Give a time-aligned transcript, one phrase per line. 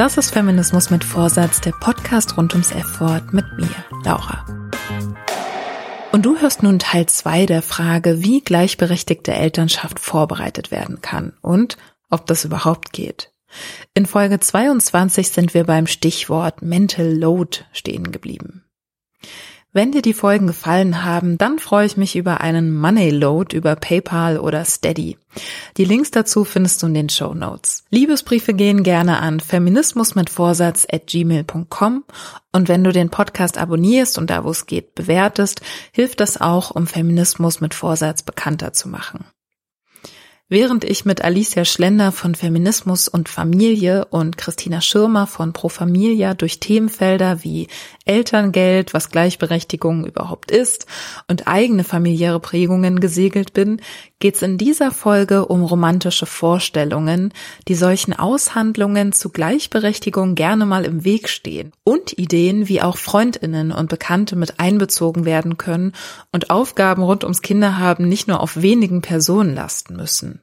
[0.00, 3.68] Das ist Feminismus mit Vorsatz, der Podcast rund ums F-Wort mit mir,
[4.02, 4.46] Laura.
[6.10, 11.76] Und du hörst nun Teil zwei der Frage, wie gleichberechtigte Elternschaft vorbereitet werden kann und
[12.08, 13.34] ob das überhaupt geht.
[13.92, 18.64] In Folge 22 sind wir beim Stichwort Mental Load stehen geblieben.
[19.72, 23.76] Wenn dir die Folgen gefallen haben, dann freue ich mich über einen Money Load über
[23.76, 25.16] PayPal oder Steady.
[25.76, 27.84] Die Links dazu findest du in den Show Notes.
[27.90, 32.02] Liebesbriefe gehen gerne an feminismus mit Vorsatz at gmail.com
[32.50, 35.60] und wenn du den Podcast abonnierst und da wo es geht bewertest,
[35.92, 39.24] hilft das auch, um Feminismus mit Vorsatz bekannter zu machen.
[40.52, 46.34] Während ich mit Alicia Schlender von Feminismus und Familie und Christina Schirmer von Pro Familia
[46.34, 47.68] durch Themenfelder wie
[48.04, 50.86] Elterngeld, was Gleichberechtigung überhaupt ist
[51.28, 53.80] und eigene familiäre Prägungen gesegelt bin,
[54.20, 57.32] geht's in dieser Folge um romantische Vorstellungen,
[57.66, 63.72] die solchen Aushandlungen zu Gleichberechtigung gerne mal im Weg stehen und Ideen, wie auch Freundinnen
[63.72, 65.92] und Bekannte mit einbezogen werden können
[66.32, 70.42] und Aufgaben rund ums Kinderhaben nicht nur auf wenigen Personen lasten müssen.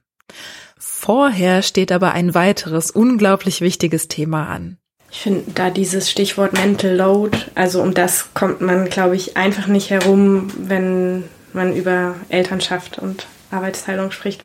[0.78, 4.78] Vorher steht aber ein weiteres unglaublich wichtiges Thema an.
[5.10, 9.68] Ich finde da dieses Stichwort Mental Load, also um das kommt man, glaube ich, einfach
[9.68, 11.24] nicht herum, wenn
[11.54, 14.44] man über Elternschaft und Arbeitsteilung spricht.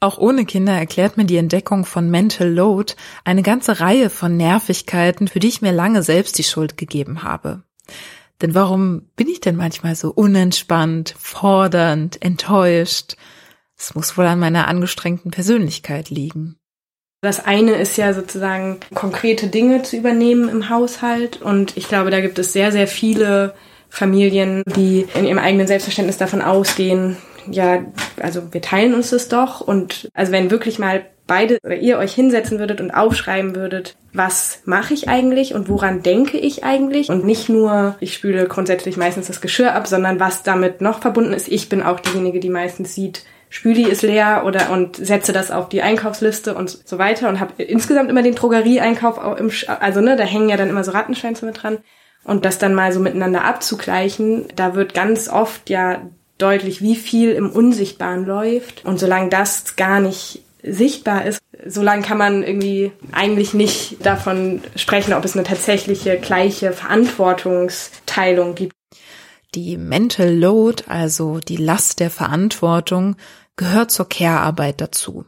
[0.00, 2.94] Auch ohne Kinder erklärt mir die Entdeckung von Mental Load
[3.24, 7.62] eine ganze Reihe von Nervigkeiten, für die ich mir lange selbst die Schuld gegeben habe.
[8.40, 13.16] Denn warum bin ich denn manchmal so unentspannt, fordernd, enttäuscht?
[13.76, 16.56] Es muss wohl an meiner angestrengten Persönlichkeit liegen.
[17.22, 22.22] Das eine ist ja sozusagen konkrete Dinge zu übernehmen im Haushalt und ich glaube, da
[22.22, 23.54] gibt es sehr, sehr viele
[23.90, 27.18] Familien, die in ihrem eigenen Selbstverständnis davon ausgehen,
[27.50, 27.84] ja,
[28.20, 32.12] also wir teilen uns das doch und also wenn wirklich mal beide oder ihr euch
[32.12, 37.24] hinsetzen würdet und aufschreiben würdet, was mache ich eigentlich und woran denke ich eigentlich und
[37.24, 41.46] nicht nur, ich spüle grundsätzlich meistens das Geschirr ab, sondern was damit noch verbunden ist.
[41.46, 45.68] Ich bin auch diejenige, die meistens sieht, Spüli ist leer oder und setze das auf
[45.68, 50.16] die Einkaufsliste und so weiter und habe insgesamt immer den Drogerieeinkauf auch im, also ne,
[50.16, 51.78] da hängen ja dann immer so Rattenschwänze mit dran
[52.22, 56.00] und das dann mal so miteinander abzugleichen, da wird ganz oft ja
[56.40, 62.18] deutlich, wie viel im Unsichtbaren läuft und solange das gar nicht sichtbar ist, solange kann
[62.18, 68.74] man irgendwie eigentlich nicht davon sprechen, ob es eine tatsächliche gleiche Verantwortungsteilung gibt.
[69.54, 73.16] Die Mental Load, also die Last der Verantwortung,
[73.56, 75.24] gehört zur Care-Arbeit dazu.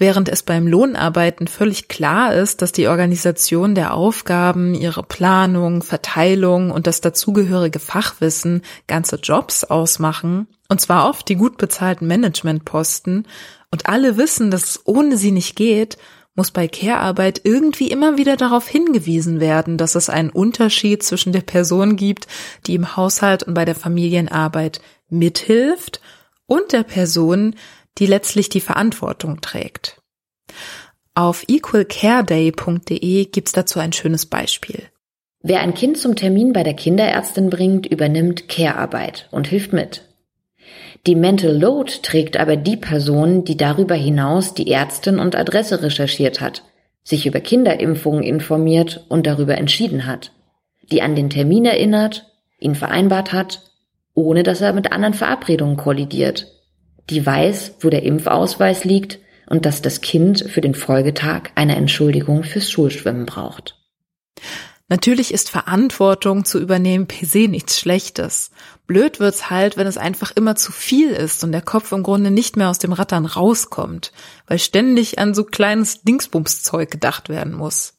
[0.00, 6.70] Während es beim Lohnarbeiten völlig klar ist, dass die Organisation der Aufgaben, ihre Planung, Verteilung
[6.70, 13.28] und das dazugehörige Fachwissen ganze Jobs ausmachen, und zwar oft die gut bezahlten Managementposten,
[13.70, 15.98] und alle wissen, dass es ohne sie nicht geht,
[16.34, 21.42] muss bei Care-Arbeit irgendwie immer wieder darauf hingewiesen werden, dass es einen Unterschied zwischen der
[21.42, 22.26] Person gibt,
[22.66, 24.80] die im Haushalt und bei der Familienarbeit
[25.10, 26.00] mithilft
[26.46, 27.54] und der Person,
[28.00, 30.02] die letztlich die Verantwortung trägt.
[31.14, 34.82] Auf equalcareday.de gibt's dazu ein schönes Beispiel.
[35.42, 40.02] Wer ein Kind zum Termin bei der Kinderärztin bringt, übernimmt Care-Arbeit und hilft mit.
[41.06, 46.40] Die Mental Load trägt aber die Person, die darüber hinaus die Ärztin und Adresse recherchiert
[46.40, 46.62] hat,
[47.02, 50.32] sich über Kinderimpfungen informiert und darüber entschieden hat,
[50.90, 52.26] die an den Termin erinnert,
[52.58, 53.70] ihn vereinbart hat
[54.14, 56.46] ohne dass er mit anderen Verabredungen kollidiert.
[57.08, 62.44] Die weiß, wo der Impfausweis liegt und dass das Kind für den Folgetag eine Entschuldigung
[62.44, 63.76] fürs Schulschwimmen braucht.
[64.88, 68.50] Natürlich ist Verantwortung zu übernehmen per se nichts Schlechtes.
[68.88, 72.32] Blöd wird's halt, wenn es einfach immer zu viel ist und der Kopf im Grunde
[72.32, 74.10] nicht mehr aus dem Rattern rauskommt,
[74.48, 77.94] weil ständig an so kleines Dingsbumszeug gedacht werden muss.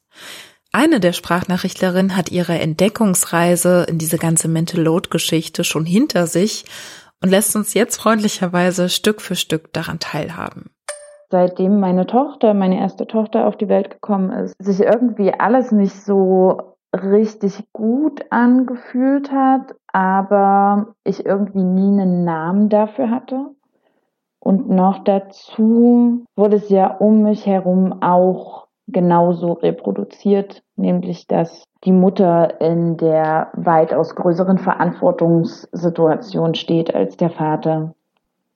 [0.70, 6.66] Eine der Sprachnachrichtlerinnen hat ihre Entdeckungsreise in diese ganze Mental Load Geschichte schon hinter sich
[7.22, 10.70] und lässt uns jetzt freundlicherweise Stück für Stück daran teilhaben.
[11.30, 16.04] Seitdem meine Tochter, meine erste Tochter auf die Welt gekommen ist, sich irgendwie alles nicht
[16.04, 23.54] so richtig gut angefühlt hat, aber ich irgendwie nie einen Namen dafür hatte.
[24.38, 31.92] Und noch dazu wurde es ja um mich herum auch genauso reproduziert, nämlich dass die
[31.92, 37.94] Mutter in der weitaus größeren Verantwortungssituation steht als der Vater.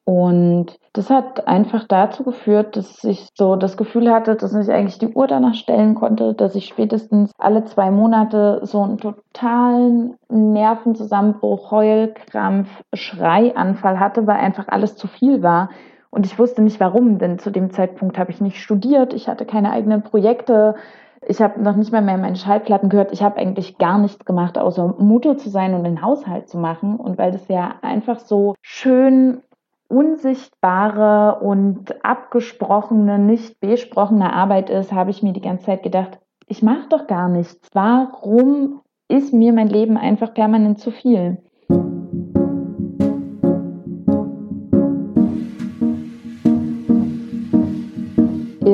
[0.09, 4.99] Und das hat einfach dazu geführt, dass ich so das Gefühl hatte, dass ich eigentlich
[4.99, 11.73] die Uhr danach stellen konnte, dass ich spätestens alle zwei Monate so einen totalen Nervenzusammenbruch,
[11.73, 15.71] Heulkrampf, Schreianfall hatte, weil einfach alles zu viel war.
[16.17, 19.45] Und ich wusste nicht warum, denn zu dem Zeitpunkt habe ich nicht studiert, ich hatte
[19.45, 20.75] keine eigenen Projekte,
[21.21, 23.13] ich habe noch nicht mal mehr meine Schallplatten gehört.
[23.13, 26.97] Ich habe eigentlich gar nichts gemacht, außer Mutter zu sein und den Haushalt zu machen.
[26.97, 29.43] Und weil das ja einfach so schön
[29.89, 36.63] unsichtbare und abgesprochene, nicht besprochene Arbeit ist, habe ich mir die ganze Zeit gedacht, ich
[36.63, 37.69] mache doch gar nichts.
[37.75, 41.43] Warum ist mir mein Leben einfach permanent zu viel?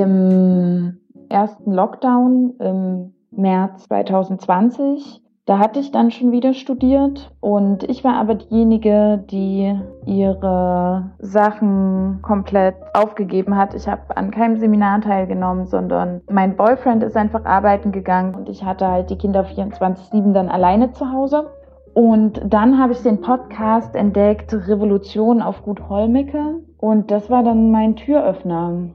[0.03, 8.05] Im ersten Lockdown im März 2020 da hatte ich dann schon wieder studiert und ich
[8.05, 9.77] war aber diejenige, die
[10.07, 13.75] ihre Sachen komplett aufgegeben hat.
[13.75, 18.65] Ich habe an keinem Seminar teilgenommen, sondern mein Boyfriend ist einfach arbeiten gegangen und ich
[18.65, 21.51] hatte halt die Kinder 24-7 dann alleine zu Hause.
[21.93, 26.61] Und dann habe ich den Podcast entdeckt, Revolution auf Gut Holmecke.
[26.79, 28.91] Und das war dann mein Türöffner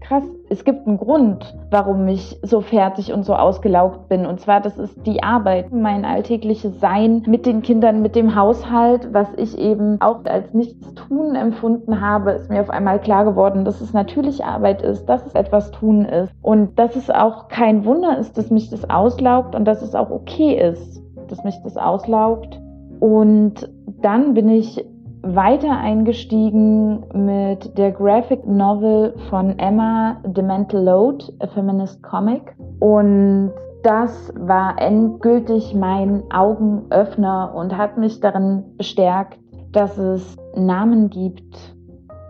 [0.00, 4.26] krass, es gibt einen Grund, warum ich so fertig und so ausgelaugt bin.
[4.26, 9.12] Und zwar, das ist die Arbeit, mein alltägliches Sein mit den Kindern, mit dem Haushalt,
[9.12, 13.64] was ich eben auch als nichts tun empfunden habe, ist mir auf einmal klar geworden,
[13.64, 16.32] dass es natürlich Arbeit ist, dass es etwas tun ist.
[16.42, 20.10] Und dass es auch kein Wunder ist, dass mich das auslaugt und dass es auch
[20.10, 22.60] okay ist, dass mich das auslaugt.
[23.00, 23.70] Und
[24.02, 24.84] dann bin ich
[25.22, 32.54] weiter eingestiegen mit der Graphic Novel von Emma The Mental Load, a Feminist Comic.
[32.78, 33.52] Und
[33.82, 39.38] das war endgültig mein Augenöffner und hat mich darin bestärkt,
[39.72, 41.74] dass es Namen gibt,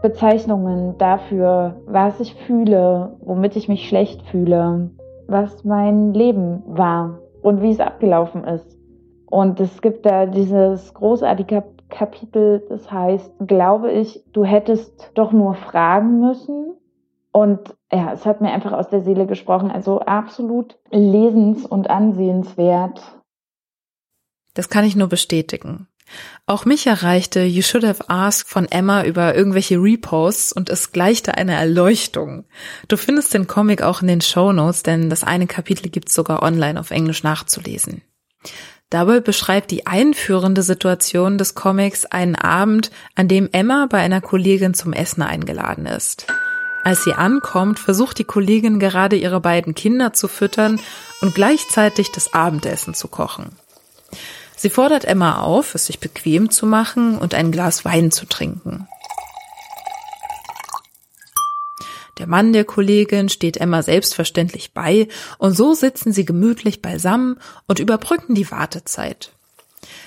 [0.02, 4.90] Bezeichnungen dafür, was ich fühle, womit ich mich schlecht fühle,
[5.26, 8.78] was mein Leben war und wie es abgelaufen ist.
[9.30, 15.54] Und es gibt da dieses großartige Kapitel, das heißt, glaube ich, du hättest doch nur
[15.54, 16.76] fragen müssen.
[17.32, 19.70] Und ja, es hat mir einfach aus der Seele gesprochen.
[19.70, 23.00] Also absolut lesens- und ansehenswert.
[24.54, 25.86] Das kann ich nur bestätigen.
[26.46, 31.36] Auch mich erreichte You Should Have Asked von Emma über irgendwelche Reposts und es gleichte
[31.36, 32.46] eine Erleuchtung.
[32.88, 36.42] Du findest den Comic auch in den Show Notes, denn das eine Kapitel gibt's sogar
[36.42, 38.02] online auf Englisch nachzulesen.
[38.90, 44.74] Dabei beschreibt die einführende Situation des Comics einen Abend, an dem Emma bei einer Kollegin
[44.74, 46.26] zum Essen eingeladen ist.
[46.82, 50.80] Als sie ankommt, versucht die Kollegin gerade ihre beiden Kinder zu füttern
[51.20, 53.52] und gleichzeitig das Abendessen zu kochen.
[54.56, 58.88] Sie fordert Emma auf, es sich bequem zu machen und ein Glas Wein zu trinken.
[62.20, 65.08] Der Mann der Kollegin steht Emma selbstverständlich bei
[65.38, 69.32] und so sitzen sie gemütlich beisammen und überbrücken die Wartezeit.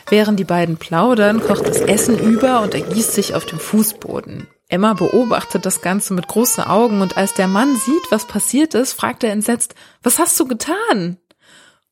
[0.10, 4.46] Während die beiden plaudern, kocht das Essen über und ergießt sich auf dem Fußboden.
[4.68, 8.94] Emma beobachtet das Ganze mit großen Augen und als der Mann sieht, was passiert ist,
[8.94, 11.18] fragt er entsetzt, was hast du getan?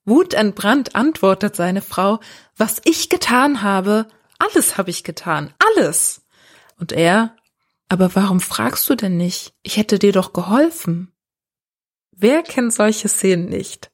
[0.06, 2.20] Wutentbrannt antwortet seine Frau,
[2.58, 4.06] was ich getan habe,
[4.38, 6.22] alles habe ich getan, alles.
[6.80, 7.36] Und er,
[7.92, 9.54] aber warum fragst du denn nicht?
[9.64, 11.12] Ich hätte dir doch geholfen.
[12.16, 13.92] Wer kennt solche Szenen nicht?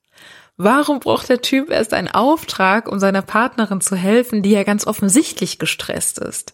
[0.55, 4.85] Warum braucht der Typ erst einen Auftrag, um seiner Partnerin zu helfen, die ja ganz
[4.85, 6.53] offensichtlich gestresst ist?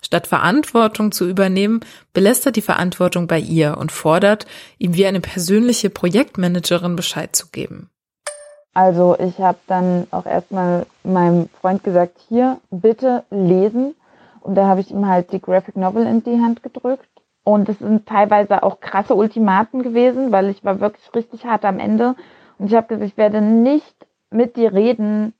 [0.00, 1.80] Statt Verantwortung zu übernehmen,
[2.14, 4.46] belässt er die Verantwortung bei ihr und fordert,
[4.78, 7.90] ihm wie eine persönliche Projektmanagerin Bescheid zu geben.
[8.72, 13.94] Also ich habe dann auch erstmal meinem Freund gesagt, hier bitte lesen,
[14.50, 17.08] und da habe ich ihm halt die Graphic Novel in die Hand gedrückt.
[17.44, 21.78] Und es sind teilweise auch krasse Ultimaten gewesen, weil ich war wirklich richtig hart am
[21.78, 22.16] Ende.
[22.58, 23.94] Und ich habe gesagt, ich werde nicht
[24.28, 25.34] mit dir reden,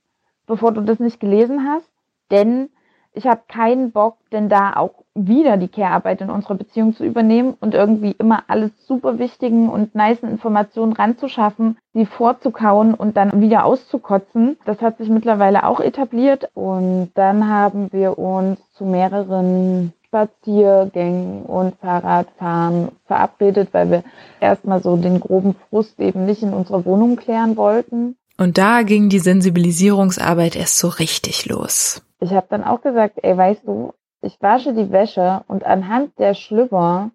[0.47, 1.91] bevor du das nicht gelesen hast.
[2.31, 2.69] Denn
[3.13, 7.55] ich habe keinen Bock, denn da auch wieder die Care-Arbeit in unserer Beziehung zu übernehmen
[7.59, 13.65] und irgendwie immer alles super wichtigen und nice Informationen ranzuschaffen, sie vorzukauen und dann wieder
[13.65, 14.57] auszukotzen.
[14.65, 21.75] Das hat sich mittlerweile auch etabliert und dann haben wir uns zu mehreren Spaziergängen und
[21.79, 24.03] Fahrradfahren verabredet, weil wir
[24.39, 28.15] erstmal so den groben Frust eben nicht in unserer Wohnung klären wollten.
[28.37, 32.01] Und da ging die Sensibilisierungsarbeit erst so richtig los.
[32.23, 36.35] Ich habe dann auch gesagt, ey, weißt du, ich wasche die Wäsche und anhand der
[36.35, 37.09] Schlüpper,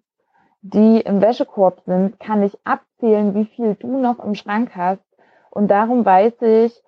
[0.61, 5.01] die im Wäschekorb sind, kann ich abzählen, wie viel du noch im Schrank hast.
[5.49, 6.83] Und darum weiß ich,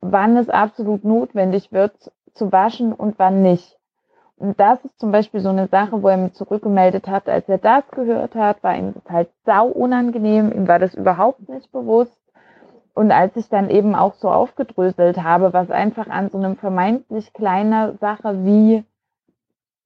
[0.00, 3.76] wann es absolut notwendig wird zu waschen und wann nicht.
[4.36, 7.58] Und das ist zum Beispiel so eine Sache, wo er mir zurückgemeldet hat, als er
[7.58, 12.23] das gehört hat, war ihm das halt sau unangenehm, ihm war das überhaupt nicht bewusst.
[12.94, 17.32] Und als ich dann eben auch so aufgedröselt habe, was einfach an so einem vermeintlich
[17.32, 18.84] kleiner Sache wie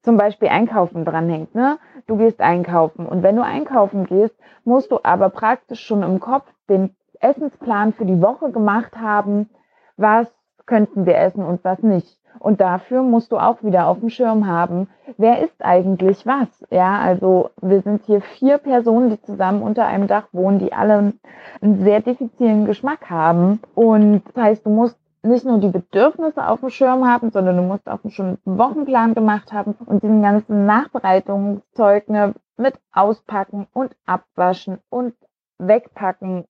[0.03, 1.79] zum Beispiel Einkaufen dranhängt, ne?
[2.07, 4.35] Du gehst einkaufen und wenn du einkaufen gehst,
[4.65, 9.50] musst du aber praktisch schon im Kopf den Essensplan für die Woche gemacht haben,
[9.97, 10.29] was
[10.67, 12.18] könnten wir essen und was nicht.
[12.38, 16.49] Und dafür musst du auch wieder auf dem Schirm haben, wer ist eigentlich was?
[16.71, 21.12] Ja, also wir sind hier vier Personen, die zusammen unter einem Dach wohnen, die alle
[21.61, 23.61] einen sehr diffizilen Geschmack haben.
[23.75, 27.62] Und das heißt, du musst nicht nur die Bedürfnisse auf dem Schirm haben, sondern du
[27.62, 32.09] musst auch schon einen Wochenplan gemacht haben und diesen ganzen Nachbereitungszeug
[32.57, 35.14] mit auspacken und abwaschen und
[35.59, 36.45] wegpacken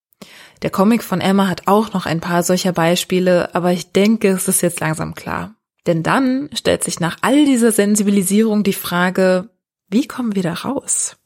[0.63, 4.49] der Comic von Emma hat auch noch ein paar solcher Beispiele, aber ich denke, es
[4.49, 5.55] ist jetzt langsam klar.
[5.89, 9.49] Denn dann stellt sich nach all dieser Sensibilisierung die Frage,
[9.89, 11.17] wie kommen wir da raus?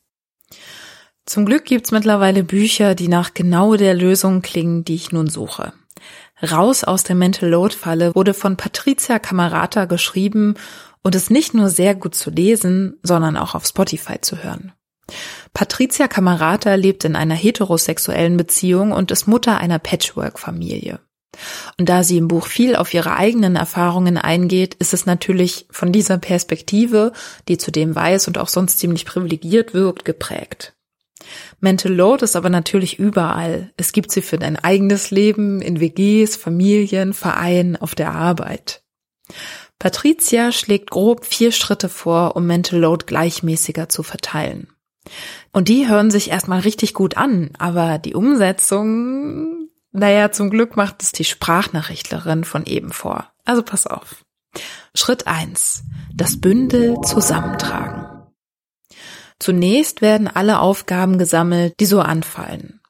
[1.26, 5.72] Zum Glück gibt's mittlerweile Bücher, die nach genau der Lösung klingen, die ich nun suche.
[6.40, 10.54] Raus aus der Mental Load Falle wurde von Patricia Camerata geschrieben
[11.02, 14.72] und ist nicht nur sehr gut zu lesen, sondern auch auf Spotify zu hören.
[15.54, 21.00] Patricia Camerata lebt in einer heterosexuellen Beziehung und ist Mutter einer Patchwork-Familie.
[21.78, 25.92] Und da sie im Buch viel auf ihre eigenen Erfahrungen eingeht, ist es natürlich von
[25.92, 27.12] dieser Perspektive,
[27.48, 30.74] die zudem weiß und auch sonst ziemlich privilegiert wirkt, geprägt.
[31.60, 33.72] Mental Load ist aber natürlich überall.
[33.76, 38.82] Es gibt sie für dein eigenes Leben, in WGs, Familien, Vereinen, auf der Arbeit.
[39.78, 44.68] Patricia schlägt grob vier Schritte vor, um Mental Load gleichmäßiger zu verteilen.
[45.52, 49.61] Und die hören sich erstmal richtig gut an, aber die Umsetzung
[49.92, 53.30] naja, zum Glück macht es die Sprachnachrichtlerin von eben vor.
[53.44, 54.24] Also pass auf.
[54.94, 55.84] Schritt eins:
[56.14, 58.06] Das Bündel zusammentragen.
[59.38, 62.80] Zunächst werden alle Aufgaben gesammelt, die so anfallen.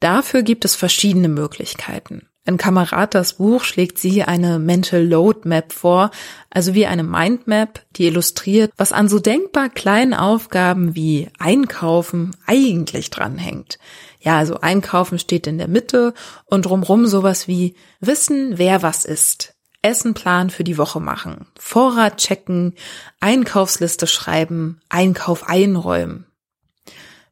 [0.00, 2.28] Dafür gibt es verschiedene Möglichkeiten.
[2.44, 6.10] In Kameradas Buch schlägt sie eine Mental Load Map vor,
[6.50, 13.10] also wie eine Mindmap, die illustriert, was an so denkbar kleinen Aufgaben wie Einkaufen eigentlich
[13.10, 13.78] dranhängt.
[14.22, 16.14] Ja, also Einkaufen steht in der Mitte
[16.44, 19.54] und drumrum sowas wie Wissen, wer was ist.
[19.82, 22.76] Essenplan für die Woche machen, Vorrat checken,
[23.18, 26.26] Einkaufsliste schreiben, Einkauf einräumen.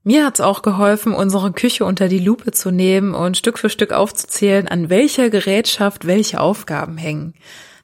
[0.02, 3.92] Mir hat's auch geholfen, unsere Küche unter die Lupe zu nehmen und Stück für Stück
[3.92, 7.34] aufzuzählen, an welcher Gerätschaft welche Aufgaben hängen.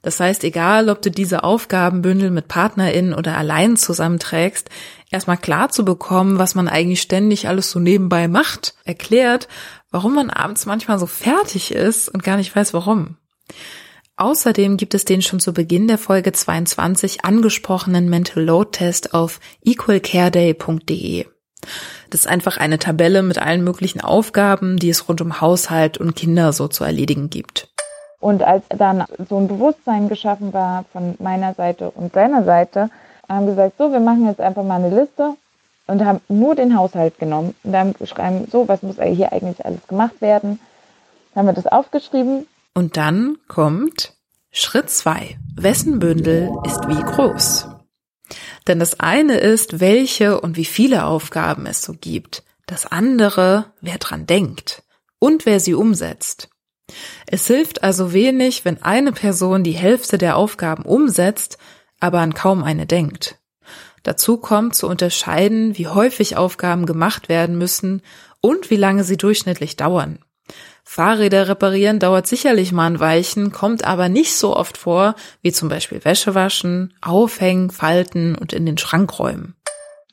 [0.02, 4.70] Das heißt, egal ob du diese Aufgabenbündel mit PartnerInnen oder allein zusammenträgst,
[5.10, 9.48] erstmal klar zu bekommen, was man eigentlich ständig alles so nebenbei macht, erklärt,
[9.90, 13.16] warum man abends manchmal so fertig ist und gar nicht weiß warum.
[14.18, 19.40] Außerdem gibt es den schon zu Beginn der Folge 22 angesprochenen Mental Load Test auf
[19.62, 21.26] equalcareday.de.
[22.10, 26.16] Das ist einfach eine Tabelle mit allen möglichen Aufgaben, die es rund um Haushalt und
[26.16, 27.68] Kinder so zu erledigen gibt.
[28.18, 32.90] Und als dann so ein Bewusstsein geschaffen war von meiner Seite und seiner Seite,
[33.28, 35.34] haben gesagt, so, wir machen jetzt einfach mal eine Liste
[35.86, 39.86] und haben nur den Haushalt genommen und haben geschrieben, so, was muss hier eigentlich alles
[39.86, 40.60] gemacht werden.
[41.34, 42.46] Dann haben wir das aufgeschrieben.
[42.74, 44.14] Und dann kommt
[44.50, 45.36] Schritt zwei.
[45.54, 47.68] Wessen Bündel ist wie groß?
[48.66, 52.42] Denn das eine ist, welche und wie viele Aufgaben es so gibt.
[52.66, 54.82] Das andere, wer dran denkt
[55.18, 56.48] und wer sie umsetzt.
[57.26, 61.58] Es hilft also wenig, wenn eine Person die Hälfte der Aufgaben umsetzt,
[62.00, 63.38] aber an kaum eine denkt.
[64.02, 68.02] Dazu kommt zu unterscheiden, wie häufig Aufgaben gemacht werden müssen
[68.40, 70.20] und wie lange sie durchschnittlich dauern.
[70.84, 75.68] Fahrräder reparieren dauert sicherlich mal ein Weichen, kommt aber nicht so oft vor, wie zum
[75.68, 79.56] Beispiel Wäsche waschen, aufhängen, falten und in den Schrank räumen.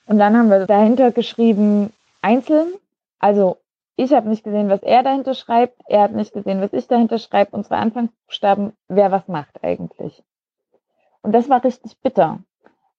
[0.07, 2.73] Und dann haben wir dahinter geschrieben, einzeln,
[3.19, 3.57] also
[3.95, 7.19] ich habe nicht gesehen, was er dahinter schreibt, er hat nicht gesehen, was ich dahinter
[7.19, 10.23] schreibe, unsere Anfangsbuchstaben, wer was macht eigentlich.
[11.23, 12.39] Und das war richtig bitter,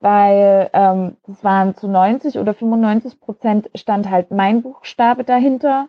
[0.00, 5.88] weil ähm, das waren zu 90 oder 95 Prozent stand halt mein Buchstabe dahinter.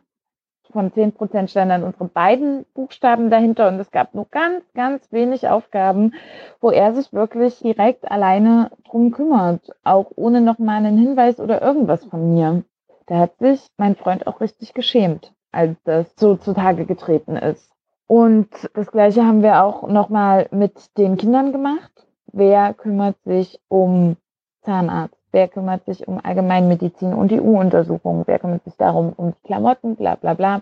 [0.72, 5.10] Von 10 Prozent standen dann unsere beiden Buchstaben dahinter und es gab nur ganz, ganz
[5.12, 6.14] wenig Aufgaben,
[6.60, 12.04] wo er sich wirklich direkt alleine drum kümmert, auch ohne nochmal einen Hinweis oder irgendwas
[12.06, 12.64] von mir.
[13.06, 17.72] Da hat sich mein Freund auch richtig geschämt, als das so zutage getreten ist.
[18.08, 22.05] Und das Gleiche haben wir auch nochmal mit den Kindern gemacht.
[22.32, 24.18] Wer kümmert sich um
[24.64, 25.18] Zahnarzt?
[25.32, 28.24] Wer kümmert sich um Allgemeinmedizin und die U-Untersuchung?
[28.26, 29.96] Wer kümmert sich darum um die Klamotten?
[29.96, 30.62] Bla bla bla.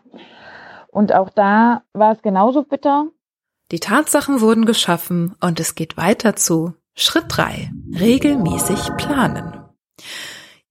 [0.89, 3.07] Und auch da war es genauso bitter.
[3.71, 9.63] Die Tatsachen wurden geschaffen und es geht weiter zu Schritt drei: Regelmäßig planen.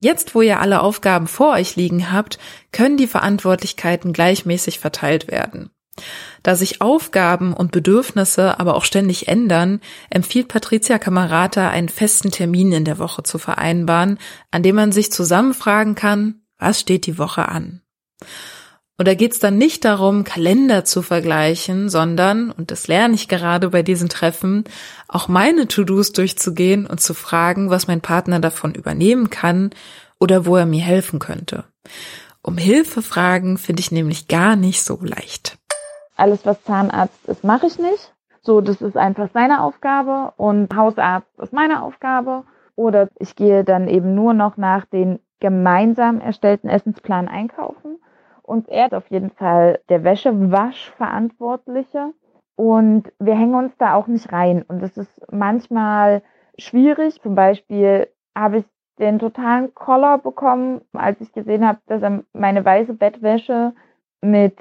[0.00, 2.40] Jetzt, wo ihr alle Aufgaben vor euch liegen habt,
[2.72, 5.70] können die Verantwortlichkeiten gleichmäßig verteilt werden.
[6.42, 9.80] Da sich Aufgaben und Bedürfnisse aber auch ständig ändern,
[10.10, 14.18] empfiehlt Patricia Camerata, einen festen Termin in der Woche zu vereinbaren,
[14.50, 17.82] an dem man sich zusammen fragen kann, was steht die Woche an?
[18.98, 23.70] Und da geht's dann nicht darum, Kalender zu vergleichen, sondern, und das lerne ich gerade
[23.70, 24.64] bei diesen Treffen,
[25.08, 29.70] auch meine To-Dos durchzugehen und zu fragen, was mein Partner davon übernehmen kann
[30.20, 31.64] oder wo er mir helfen könnte.
[32.42, 35.58] Um Hilfe fragen finde ich nämlich gar nicht so leicht.
[36.22, 38.14] Alles, was Zahnarzt ist, mache ich nicht.
[38.42, 42.44] So, das ist einfach seine Aufgabe und Hausarzt ist meine Aufgabe.
[42.76, 47.98] Oder ich gehe dann eben nur noch nach den gemeinsam erstellten Essensplan einkaufen
[48.42, 52.12] und er ist auf jeden Fall der Wäschewaschverantwortliche.
[52.54, 54.62] Und wir hängen uns da auch nicht rein.
[54.62, 56.22] Und das ist manchmal
[56.56, 57.20] schwierig.
[57.20, 58.06] Zum Beispiel
[58.38, 58.64] habe ich
[59.00, 63.72] den totalen Koller bekommen, als ich gesehen habe, dass er meine weiße Bettwäsche
[64.20, 64.56] mit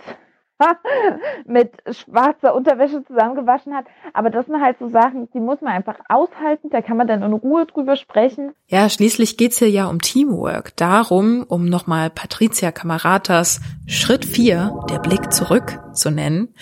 [1.45, 3.85] mit schwarzer Unterwäsche zusammengewaschen hat.
[4.13, 6.69] Aber das sind halt so Sachen, die muss man einfach aushalten.
[6.69, 8.53] Da kann man dann in Ruhe drüber sprechen.
[8.67, 10.75] Ja, schließlich geht's hier ja um Teamwork.
[10.77, 16.53] Darum, um nochmal Patricia Camaratas Schritt 4, der Blick zurück zu nennen,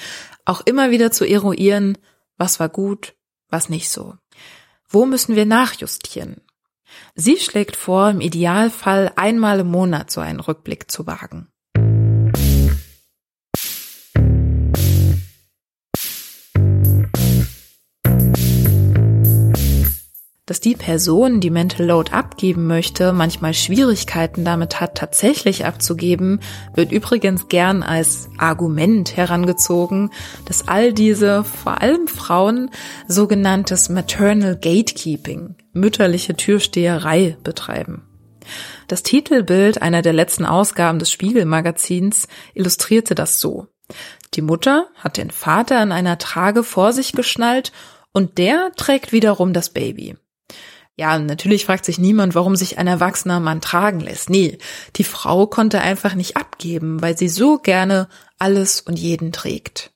[0.46, 1.98] auch immer wieder zu eruieren,
[2.38, 3.16] was war gut,
[3.50, 4.16] was nicht so.
[4.88, 6.42] Wo müssen wir nachjustieren?
[7.14, 11.52] Sie schlägt vor, im Idealfall einmal im Monat so einen Rückblick zu wagen.
[20.50, 26.40] Dass die Person, die Mental Load abgeben möchte, manchmal Schwierigkeiten damit hat, tatsächlich abzugeben,
[26.74, 30.10] wird übrigens gern als Argument herangezogen,
[30.46, 32.72] dass all diese, vor allem Frauen,
[33.08, 38.08] sogenanntes Maternal Gatekeeping, mütterliche Türsteherei betreiben.
[38.88, 43.68] Das Titelbild einer der letzten Ausgaben des Spiegelmagazins illustrierte das so.
[44.34, 47.72] Die Mutter hat den Vater in einer Trage vor sich geschnallt
[48.14, 50.16] und der trägt wiederum das Baby.
[51.00, 54.30] Ja, natürlich fragt sich niemand, warum sich ein erwachsener Mann tragen lässt.
[54.30, 54.58] Nee,
[54.98, 59.92] die Frau konnte einfach nicht abgeben, weil sie so gerne alles und jeden trägt.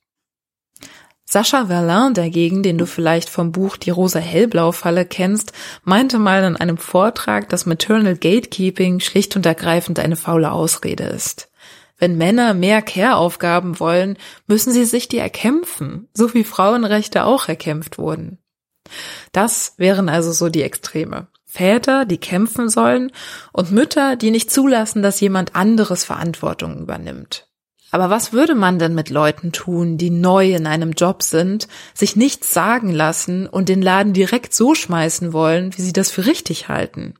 [1.26, 6.78] Sascha Verlin dagegen, den du vielleicht vom Buch Die rosa-hellblau-Falle kennst, meinte mal in einem
[6.78, 11.50] Vortrag, dass Maternal Gatekeeping schlicht und ergreifend eine faule Ausrede ist.
[11.98, 17.98] Wenn Männer mehr Care-Aufgaben wollen, müssen sie sich die erkämpfen, so wie Frauenrechte auch erkämpft
[17.98, 18.38] wurden.
[19.32, 21.28] Das wären also so die Extreme.
[21.46, 23.12] Väter, die kämpfen sollen
[23.52, 27.46] und Mütter, die nicht zulassen, dass jemand anderes Verantwortung übernimmt.
[27.92, 32.16] Aber was würde man denn mit Leuten tun, die neu in einem Job sind, sich
[32.16, 36.66] nichts sagen lassen und den Laden direkt so schmeißen wollen, wie sie das für richtig
[36.66, 37.14] halten?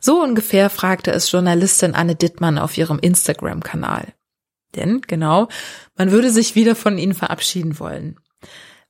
[0.00, 4.12] So ungefähr fragte es Journalistin Anne Dittmann auf ihrem Instagram-Kanal.
[4.74, 5.48] Denn, genau,
[5.96, 8.18] man würde sich wieder von ihnen verabschieden wollen.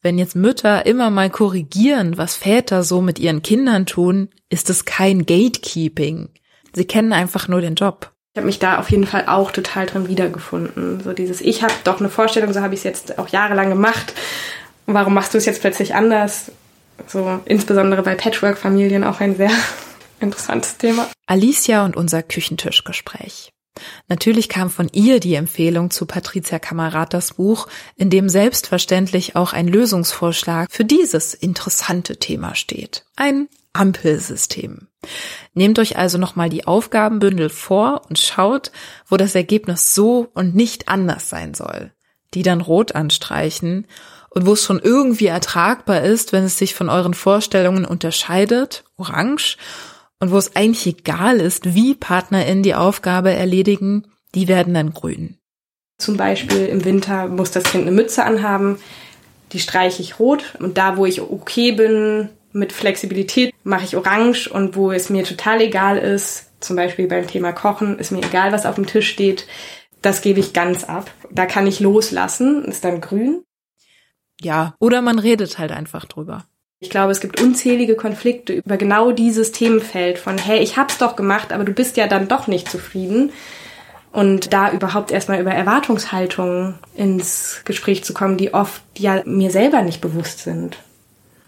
[0.02, 4.86] Wenn jetzt Mütter immer mal korrigieren, was Väter so mit ihren Kindern tun, ist es
[4.86, 6.30] kein Gatekeeping.
[6.72, 8.10] Sie kennen einfach nur den Job.
[8.32, 11.02] Ich habe mich da auf jeden Fall auch total drin wiedergefunden.
[11.02, 14.14] So dieses, ich habe doch eine Vorstellung, so habe ich es jetzt auch jahrelang gemacht.
[14.86, 16.50] Warum machst du es jetzt plötzlich anders?
[17.06, 19.50] So insbesondere bei Patchwork-Familien auch ein sehr
[20.20, 21.08] interessantes Thema.
[21.26, 23.50] Alicia und unser Küchentischgespräch.
[24.08, 29.68] Natürlich kam von ihr die Empfehlung zu Patricia Camaratas Buch, in dem selbstverständlich auch ein
[29.68, 33.04] Lösungsvorschlag für dieses interessante Thema steht.
[33.16, 34.88] Ein Ampelsystem.
[35.54, 38.72] Nehmt euch also nochmal die Aufgabenbündel vor und schaut,
[39.06, 41.92] wo das Ergebnis so und nicht anders sein soll.
[42.34, 43.86] Die dann rot anstreichen
[44.30, 49.56] und wo es schon irgendwie ertragbar ist, wenn es sich von euren Vorstellungen unterscheidet, orange
[50.20, 55.38] und wo es eigentlich egal ist, wie PartnerInnen die Aufgabe erledigen, die werden dann grün.
[55.98, 58.78] Zum Beispiel im Winter muss das Kind eine Mütze anhaben,
[59.52, 64.48] die streiche ich rot und da, wo ich okay bin, mit Flexibilität mache ich orange
[64.48, 68.52] und wo es mir total egal ist, zum Beispiel beim Thema Kochen, ist mir egal,
[68.52, 69.46] was auf dem Tisch steht,
[70.02, 71.10] das gebe ich ganz ab.
[71.30, 73.42] Da kann ich loslassen, ist dann grün.
[74.40, 76.46] Ja, oder man redet halt einfach drüber.
[76.82, 81.14] Ich glaube, es gibt unzählige Konflikte über genau dieses Themenfeld von, hey, ich hab's doch
[81.14, 83.32] gemacht, aber du bist ja dann doch nicht zufrieden.
[84.12, 89.82] Und da überhaupt erstmal über Erwartungshaltungen ins Gespräch zu kommen, die oft ja mir selber
[89.82, 90.78] nicht bewusst sind.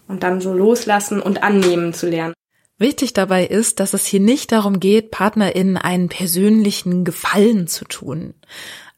[0.07, 2.35] Und dann so loslassen und annehmen zu lernen.
[2.77, 8.35] Wichtig dabei ist, dass es hier nicht darum geht, PartnerInnen einen persönlichen Gefallen zu tun.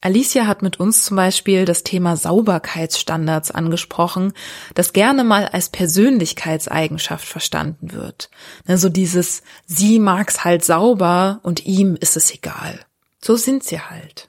[0.06, 4.34] Alicia hat mit uns zum Beispiel das Thema Sauberkeitsstandards angesprochen,
[4.76, 8.30] das gerne mal als Persönlichkeitseigenschaft verstanden wird.
[8.68, 12.82] Ne, so dieses, sie mag's halt sauber und ihm ist es egal.
[13.20, 14.28] So sind sie halt.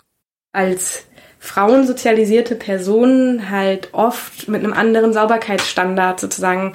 [0.52, 1.04] Als
[1.40, 6.72] frauensozialisierte Personen halt oft mit einem anderen Sauberkeitsstandard sozusagen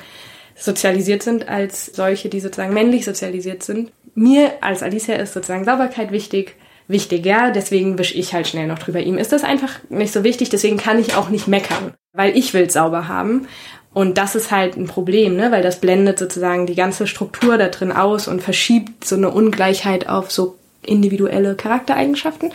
[0.55, 3.91] sozialisiert sind als solche, die sozusagen männlich sozialisiert sind.
[4.13, 6.55] Mir als Alicia ist sozusagen Sauberkeit wichtig
[6.91, 8.99] wichtiger, deswegen wische ich halt schnell noch drüber.
[8.99, 12.53] Ihm ist das einfach nicht so wichtig, deswegen kann ich auch nicht meckern, weil ich
[12.53, 13.47] will sauber haben.
[13.93, 15.51] Und das ist halt ein Problem, ne?
[15.51, 20.07] weil das blendet sozusagen die ganze Struktur da drin aus und verschiebt so eine Ungleichheit
[20.07, 22.51] auf so individuelle Charaktereigenschaften.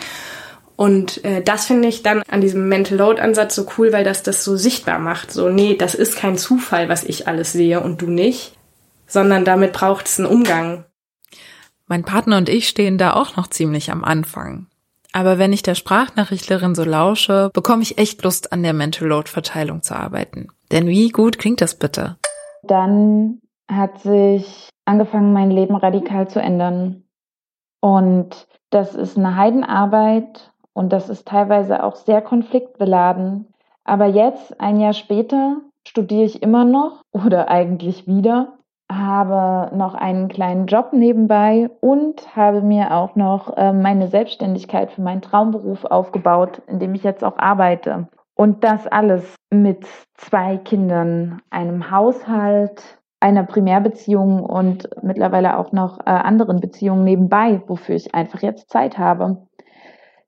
[0.75, 4.23] Und äh, das finde ich dann an diesem Mental Load Ansatz so cool, weil das
[4.23, 5.31] das so sichtbar macht.
[5.31, 8.53] So, nee, das ist kein Zufall, was ich alles sehe und du nicht,
[9.07, 10.85] sondern damit braucht es einen Umgang.
[11.87, 14.67] Mein Partner und ich stehen da auch noch ziemlich am Anfang.
[15.13, 19.29] Aber wenn ich der Sprachnachrichtlerin so lausche, bekomme ich echt Lust, an der Mental Load
[19.29, 20.49] Verteilung zu arbeiten.
[20.71, 22.17] Denn wie gut klingt das bitte?
[22.63, 27.03] Dann hat sich angefangen, mein Leben radikal zu ändern.
[27.79, 33.47] Und das ist eine Heidenarbeit und das ist teilweise auch sehr konfliktbeladen.
[33.85, 38.56] Aber jetzt, ein Jahr später, studiere ich immer noch oder eigentlich wieder
[38.91, 45.01] habe noch einen kleinen Job nebenbei und habe mir auch noch äh, meine Selbstständigkeit für
[45.01, 48.07] meinen Traumberuf aufgebaut, in dem ich jetzt auch arbeite.
[48.35, 56.03] Und das alles mit zwei Kindern, einem Haushalt, einer Primärbeziehung und mittlerweile auch noch äh,
[56.09, 59.47] anderen Beziehungen nebenbei, wofür ich einfach jetzt Zeit habe.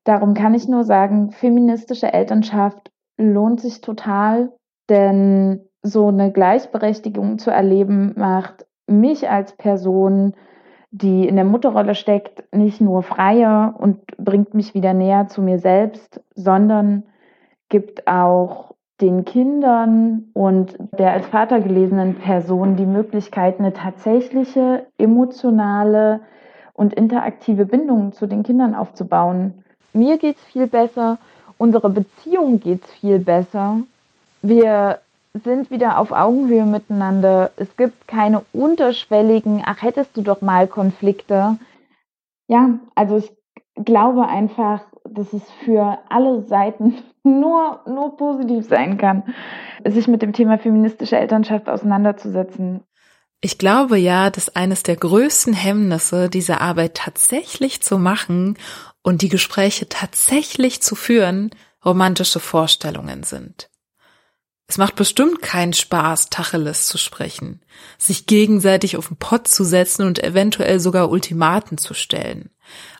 [0.04, 4.52] Darum kann ich nur sagen, feministische Elternschaft lohnt sich total,
[4.88, 10.34] denn so eine Gleichberechtigung zu erleben, macht mich als Person,
[10.90, 15.58] die in der Mutterrolle steckt, nicht nur freier und bringt mich wieder näher zu mir
[15.58, 17.04] selbst, sondern
[17.68, 26.20] gibt auch den Kindern und der als Vater gelesenen Person die Möglichkeit, eine tatsächliche emotionale
[26.74, 29.64] und interaktive Bindung zu den Kindern aufzubauen.
[29.92, 31.18] Mir geht es viel besser,
[31.56, 33.78] unsere Beziehung geht es viel besser.
[34.42, 34.98] Wir
[35.34, 37.52] sind wieder auf Augenhöhe miteinander.
[37.56, 41.58] Es gibt keine unterschwelligen, ach hättest du doch mal Konflikte.
[42.48, 43.30] Ja, also ich
[43.84, 49.22] glaube einfach, dass es für alle Seiten nur, nur positiv sein kann,
[49.86, 52.82] sich mit dem Thema feministische Elternschaft auseinanderzusetzen.
[53.42, 58.58] Ich glaube ja, dass eines der größten Hemmnisse, diese Arbeit tatsächlich zu machen
[59.02, 61.50] und die Gespräche tatsächlich zu führen,
[61.82, 63.69] romantische Vorstellungen sind.
[64.70, 67.60] Es macht bestimmt keinen Spaß, Tacheles zu sprechen,
[67.98, 72.50] sich gegenseitig auf den Pott zu setzen und eventuell sogar Ultimaten zu stellen.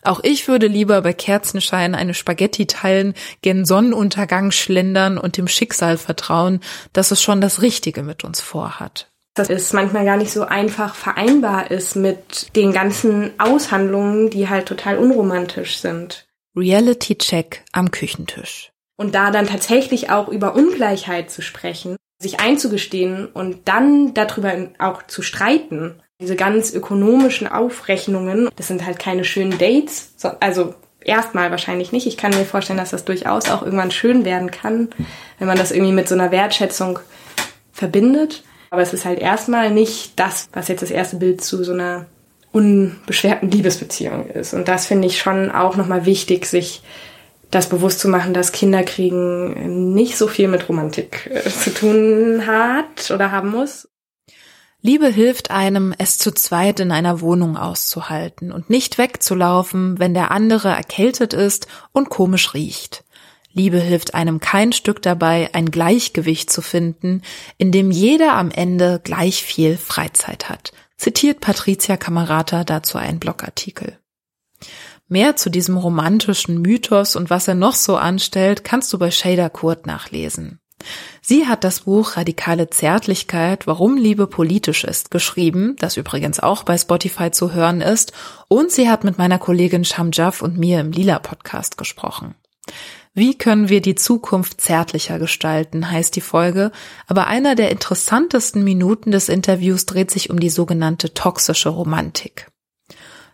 [0.03, 5.97] Auch ich würde lieber bei Kerzenschein eine Spaghetti teilen, gen Sonnenuntergang schlendern und dem Schicksal
[5.97, 6.59] vertrauen,
[6.91, 9.09] dass es schon das Richtige mit uns vorhat.
[9.33, 14.65] Dass es manchmal gar nicht so einfach vereinbar ist mit den ganzen Aushandlungen, die halt
[14.65, 16.27] total unromantisch sind.
[16.53, 18.70] Reality Check am Küchentisch.
[19.01, 25.01] Und da dann tatsächlich auch über Ungleichheit zu sprechen, sich einzugestehen und dann darüber auch
[25.07, 25.95] zu streiten.
[26.21, 32.05] Diese ganz ökonomischen Aufrechnungen, das sind halt keine schönen Dates, also erstmal wahrscheinlich nicht.
[32.05, 34.89] Ich kann mir vorstellen, dass das durchaus auch irgendwann schön werden kann,
[35.39, 36.99] wenn man das irgendwie mit so einer Wertschätzung
[37.71, 38.43] verbindet.
[38.69, 42.05] Aber es ist halt erstmal nicht das, was jetzt das erste Bild zu so einer
[42.51, 44.53] unbeschwerten Liebesbeziehung ist.
[44.53, 46.83] Und das finde ich schon auch nochmal wichtig, sich
[47.51, 53.11] das bewusst zu machen, dass Kinderkriegen nicht so viel mit Romantik äh, zu tun hat
[53.11, 53.87] oder haben muss.
[54.83, 60.31] Liebe hilft einem, es zu zweit in einer Wohnung auszuhalten und nicht wegzulaufen, wenn der
[60.31, 63.03] andere erkältet ist und komisch riecht.
[63.53, 67.21] Liebe hilft einem kein Stück dabei, ein Gleichgewicht zu finden,
[67.57, 70.71] in dem jeder am Ende gleich viel Freizeit hat.
[70.97, 73.99] Zitiert Patricia Camerata dazu einen Blogartikel.
[75.11, 79.49] Mehr zu diesem romantischen Mythos und was er noch so anstellt, kannst du bei Shader
[79.49, 80.61] Kurt nachlesen.
[81.21, 86.77] Sie hat das Buch Radikale Zärtlichkeit, warum Liebe politisch ist, geschrieben, das übrigens auch bei
[86.77, 88.13] Spotify zu hören ist,
[88.47, 92.35] und sie hat mit meiner Kollegin Shamjaf und mir im Lila Podcast gesprochen.
[93.13, 96.71] Wie können wir die Zukunft zärtlicher gestalten, heißt die Folge,
[97.05, 102.50] aber einer der interessantesten Minuten des Interviews dreht sich um die sogenannte toxische Romantik.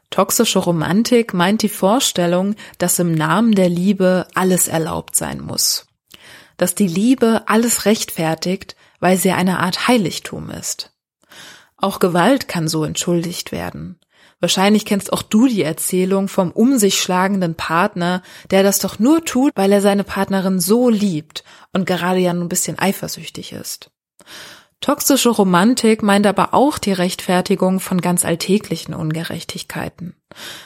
[0.09, 5.87] Toxische Romantik meint die Vorstellung, dass im Namen der Liebe alles erlaubt sein muss.
[6.55, 10.93] Dass die Liebe alles rechtfertigt, weil sie eine Art Heiligtum ist.
[11.75, 13.99] Auch Gewalt kann so entschuldigt werden.
[14.39, 19.25] Wahrscheinlich kennst auch du die Erzählung vom um sich schlagenden Partner, der das doch nur
[19.25, 21.43] tut, weil er seine Partnerin so liebt
[21.73, 23.89] und gerade ja nur ein bisschen eifersüchtig ist.
[24.79, 30.15] Toxische Romantik meint aber auch die Rechtfertigung von ganz alltäglichen Ungerechtigkeiten.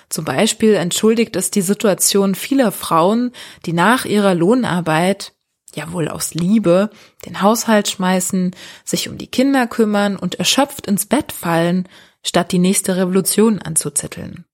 [0.09, 3.31] Zum Beispiel entschuldigt es die Situation vieler Frauen,
[3.65, 5.33] die nach ihrer Lohnarbeit,
[5.73, 6.89] ja wohl aus Liebe,
[7.25, 11.87] den Haushalt schmeißen, sich um die Kinder kümmern und erschöpft ins Bett fallen,
[12.21, 14.45] statt die nächste Revolution anzuzetteln.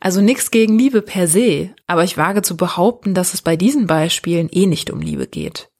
[0.00, 3.86] Also nichts gegen Liebe per se, aber ich wage zu behaupten, dass es bei diesen
[3.86, 5.70] Beispielen eh nicht um Liebe geht.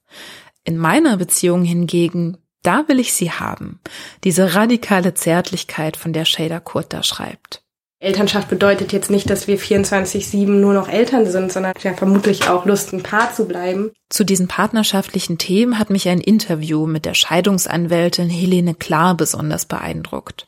[0.63, 3.81] In meiner Beziehung hingegen, da will ich sie haben,
[4.25, 7.63] diese radikale Zärtlichkeit, von der Shader Kurt da schreibt.
[8.03, 12.65] Elternschaft bedeutet jetzt nicht, dass wir 24-7 nur noch Eltern sind, sondern ja vermutlich auch
[12.65, 13.91] Lust, ein Paar zu bleiben.
[14.09, 20.47] Zu diesen partnerschaftlichen Themen hat mich ein Interview mit der Scheidungsanwältin Helene Klar besonders beeindruckt.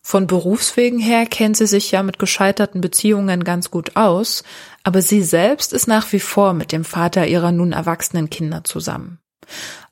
[0.00, 4.44] Von Berufswegen her kennt sie sich ja mit gescheiterten Beziehungen ganz gut aus,
[4.82, 9.19] aber sie selbst ist nach wie vor mit dem Vater ihrer nun erwachsenen Kinder zusammen.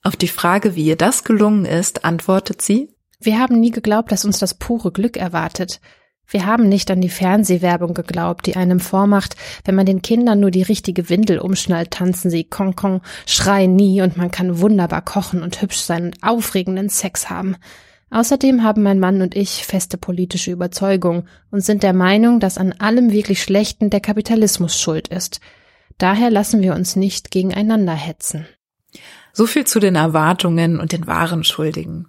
[0.03, 4.25] Auf die Frage, wie ihr das gelungen ist, antwortet sie, wir haben nie geglaubt, dass
[4.25, 5.81] uns das pure Glück erwartet.
[6.31, 10.51] Wir haben nicht an die Fernsehwerbung geglaubt, die einem vormacht, wenn man den Kindern nur
[10.51, 15.61] die richtige Windel umschnallt, tanzen sie Kong, schreien nie und man kann wunderbar kochen und
[15.63, 17.57] hübsch sein und aufregenden Sex haben.
[18.11, 22.73] Außerdem haben mein Mann und ich feste politische Überzeugung und sind der Meinung, dass an
[22.73, 25.41] allem wirklich Schlechten der Kapitalismus schuld ist.
[25.97, 28.47] Daher lassen wir uns nicht gegeneinander hetzen.
[29.39, 32.09] So viel zu den Erwartungen und den wahren Schuldigen.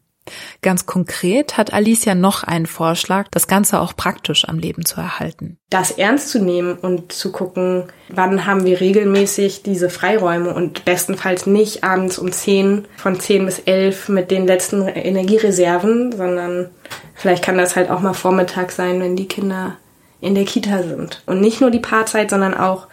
[0.63, 5.59] Ganz konkret hat Alicia noch einen Vorschlag, das Ganze auch praktisch am Leben zu erhalten.
[5.69, 11.45] Das ernst zu nehmen und zu gucken, wann haben wir regelmäßig diese Freiräume und bestenfalls
[11.45, 16.71] nicht abends um 10 von 10 bis 11 mit den letzten Energiereserven, sondern
[17.13, 19.77] vielleicht kann das halt auch mal Vormittag sein, wenn die Kinder
[20.19, 21.21] in der Kita sind.
[21.27, 22.87] Und nicht nur die Paarzeit, sondern auch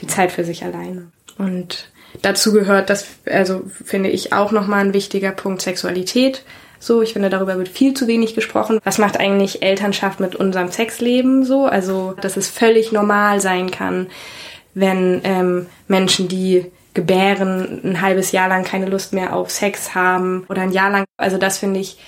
[0.00, 1.10] die Zeit für sich alleine.
[1.38, 1.90] Und
[2.22, 6.44] dazu gehört, das also finde ich auch nochmal ein wichtiger Punkt Sexualität.
[6.78, 8.80] So, ich finde, darüber wird viel zu wenig gesprochen.
[8.84, 11.66] Was macht eigentlich Elternschaft mit unserem Sexleben so?
[11.66, 14.06] Also, dass es völlig normal sein kann,
[14.72, 20.44] wenn ähm, Menschen, die gebären, ein halbes Jahr lang keine Lust mehr auf Sex haben
[20.48, 21.04] oder ein Jahr lang.
[21.16, 21.98] Also das finde ich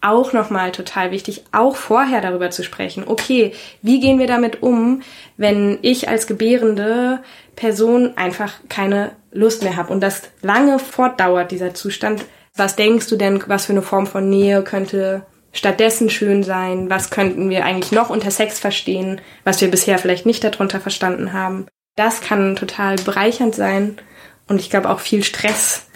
[0.00, 3.04] auch nochmal total wichtig, auch vorher darüber zu sprechen.
[3.06, 5.02] Okay, wie gehen wir damit um,
[5.36, 7.20] wenn ich als gebärende
[7.56, 13.16] Person einfach keine Lust mehr habe und das lange fortdauert, dieser Zustand, was denkst du
[13.16, 16.90] denn, was für eine Form von Nähe könnte stattdessen schön sein?
[16.90, 21.32] Was könnten wir eigentlich noch unter Sex verstehen, was wir bisher vielleicht nicht darunter verstanden
[21.32, 21.66] haben?
[21.96, 23.98] Das kann total bereichernd sein
[24.46, 25.86] und ich glaube auch viel Stress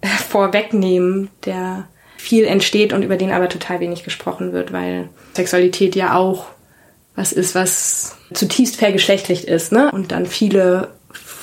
[0.00, 5.94] äh, vorwegnehmen, der viel entsteht und über den aber total wenig gesprochen wird, weil Sexualität
[5.94, 6.46] ja auch
[7.14, 9.90] was ist, was zutiefst vergeschlechtlicht ist, ne?
[9.92, 10.95] Und dann viele,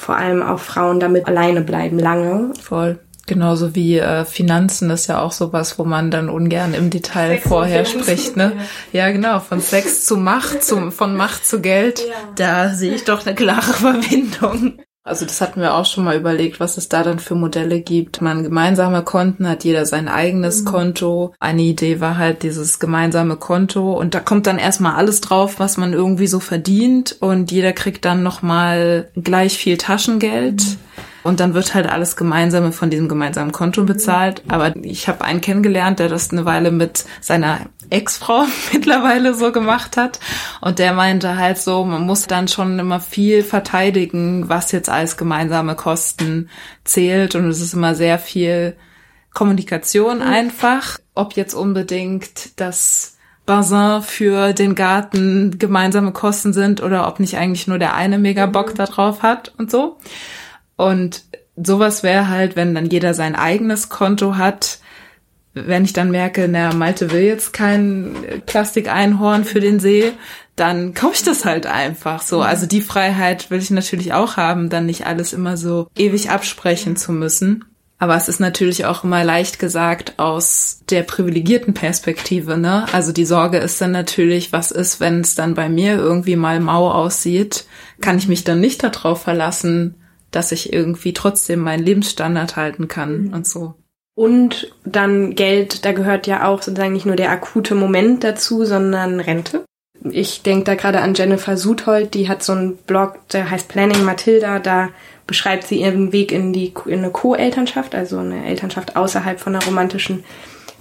[0.03, 2.53] vor allem auch Frauen, damit alleine bleiben lange.
[2.61, 2.99] Voll.
[3.25, 7.47] Genauso wie äh, Finanzen ist ja auch sowas, wo man dann ungern im Detail Sex
[7.47, 8.51] vorher spricht, ne?
[8.91, 9.05] Ja.
[9.05, 11.99] ja, genau, von Sex zu Macht, zum, von Macht zu Geld.
[11.99, 12.15] Ja.
[12.35, 14.79] Da sehe ich doch eine klare Verbindung.
[15.05, 18.21] Also das hatten wir auch schon mal überlegt, was es da dann für Modelle gibt.
[18.21, 20.65] Man gemeinsame Konten hat jeder sein eigenes mhm.
[20.65, 21.33] Konto.
[21.41, 25.75] Eine Idee war halt dieses gemeinsame Konto und da kommt dann erstmal alles drauf, was
[25.75, 30.63] man irgendwie so verdient und jeder kriegt dann nochmal gleich viel Taschengeld.
[30.63, 30.77] Mhm
[31.23, 34.43] und dann wird halt alles Gemeinsame von diesem gemeinsamen Konto bezahlt.
[34.49, 39.95] Aber ich habe einen kennengelernt, der das eine Weile mit seiner Ex-Frau mittlerweile so gemacht
[39.95, 40.19] hat.
[40.61, 45.15] Und der meinte halt so, man muss dann schon immer viel verteidigen, was jetzt als
[45.15, 46.49] gemeinsame Kosten
[46.83, 47.35] zählt.
[47.35, 48.75] Und es ist immer sehr viel
[49.33, 50.23] Kommunikation mhm.
[50.23, 50.99] einfach.
[51.15, 57.67] Ob jetzt unbedingt das Basin für den Garten gemeinsame Kosten sind oder ob nicht eigentlich
[57.67, 58.77] nur der eine mega Bock mhm.
[58.77, 59.97] da drauf hat und so.
[60.83, 61.23] Und
[61.55, 64.79] sowas wäre halt, wenn dann jeder sein eigenes Konto hat,
[65.53, 68.15] wenn ich dann merke, na, Malte will jetzt kein
[68.45, 70.11] Plastikeinhorn für den See,
[70.55, 72.41] dann kaufe ich das halt einfach so.
[72.41, 76.95] Also die Freiheit will ich natürlich auch haben, dann nicht alles immer so ewig absprechen
[76.95, 77.65] zu müssen.
[77.99, 82.85] Aber es ist natürlich auch immer leicht gesagt aus der privilegierten Perspektive, ne?
[82.91, 86.59] Also die Sorge ist dann natürlich, was ist, wenn es dann bei mir irgendwie mal
[86.59, 87.65] mau aussieht?
[88.01, 89.95] Kann ich mich dann nicht darauf verlassen,
[90.35, 93.33] dass ich irgendwie trotzdem meinen Lebensstandard halten kann mhm.
[93.33, 93.75] und so.
[94.15, 99.19] Und dann Geld, da gehört ja auch sozusagen nicht nur der akute Moment dazu, sondern
[99.19, 99.65] Rente.
[100.11, 104.03] Ich denke da gerade an Jennifer Suthold, die hat so einen Blog, der heißt Planning
[104.03, 104.89] Matilda, da
[105.25, 109.65] beschreibt sie ihren Weg in die in eine Co-Elternschaft, also eine Elternschaft außerhalb von einer
[109.65, 110.25] romantischen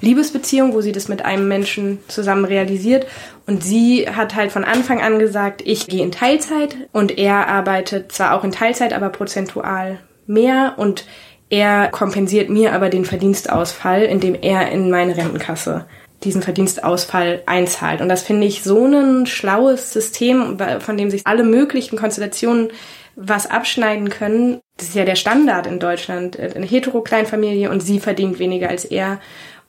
[0.02, 3.06] Liebesbeziehung, wo sie das mit einem Menschen zusammen realisiert.
[3.46, 8.12] Und sie hat halt von Anfang an gesagt, ich gehe in Teilzeit und er arbeitet
[8.12, 11.06] zwar auch in Teilzeit, aber prozentual mehr und
[11.48, 15.86] er kompensiert mir aber den Verdienstausfall, indem er in meine Rentenkasse
[16.24, 18.00] diesen Verdienstausfall einzahlt.
[18.00, 22.70] Und das finde ich so ein schlaues System, von dem sich alle möglichen Konstellationen
[23.16, 24.60] was abschneiden können.
[24.78, 26.38] Das ist ja der Standard in Deutschland.
[26.40, 29.20] Eine hetero-Kleinfamilie und sie verdient weniger als er.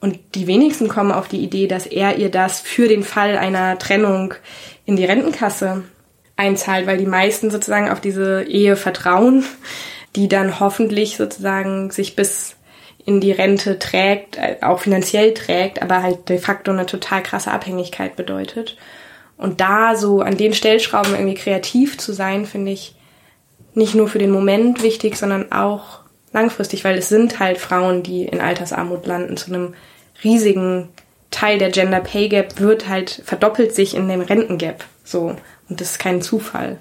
[0.04, 3.78] Und die wenigsten kommen auf die Idee, dass er ihr das für den Fall einer
[3.78, 4.34] Trennung
[4.84, 5.82] in die Rentenkasse
[6.36, 9.44] einzahlt, weil die meisten sozusagen auf diese Ehe vertrauen
[10.16, 12.56] die dann hoffentlich sozusagen sich bis
[13.04, 17.50] in die Rente trägt, äh, auch finanziell trägt, aber halt de facto eine total krasse
[17.50, 18.76] Abhängigkeit bedeutet.
[19.36, 22.94] Und da so an den Stellschrauben irgendwie kreativ zu sein, finde ich
[23.74, 26.00] nicht nur für den Moment wichtig, sondern auch
[26.32, 29.36] langfristig, weil es sind halt Frauen, die in Altersarmut landen.
[29.36, 29.74] Zu einem
[30.22, 30.88] riesigen
[31.30, 34.84] Teil der Gender Pay Gap wird halt verdoppelt sich in dem Rentengap.
[35.02, 35.36] So.
[35.68, 36.78] Und das ist kein Zufall.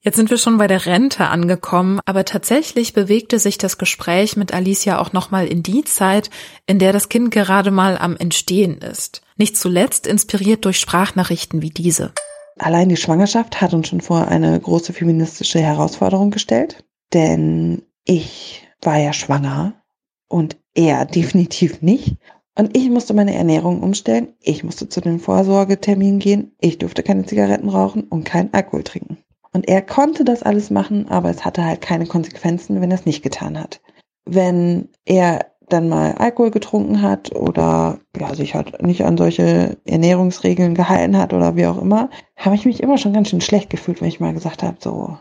[0.00, 4.54] Jetzt sind wir schon bei der Rente angekommen, aber tatsächlich bewegte sich das Gespräch mit
[4.54, 6.30] Alicia auch nochmal in die Zeit,
[6.66, 9.22] in der das Kind gerade mal am Entstehen ist.
[9.36, 12.12] Nicht zuletzt inspiriert durch Sprachnachrichten wie diese.
[12.56, 18.98] Allein die Schwangerschaft hat uns schon vor eine große feministische Herausforderung gestellt, denn ich war
[18.98, 19.82] ja schwanger
[20.28, 22.16] und er definitiv nicht.
[22.58, 24.28] Und ich musste meine Ernährung umstellen.
[24.40, 26.52] Ich musste zu den Vorsorgeterminen gehen.
[26.60, 29.18] Ich durfte keine Zigaretten rauchen und keinen Alkohol trinken.
[29.52, 33.06] Und er konnte das alles machen, aber es hatte halt keine Konsequenzen, wenn er es
[33.06, 33.80] nicht getan hat.
[34.24, 40.74] Wenn er dann mal Alkohol getrunken hat oder ja, sich halt nicht an solche Ernährungsregeln
[40.74, 44.00] gehalten hat oder wie auch immer, habe ich mich immer schon ganz schön schlecht gefühlt,
[44.00, 45.18] wenn ich mal gesagt habe, so,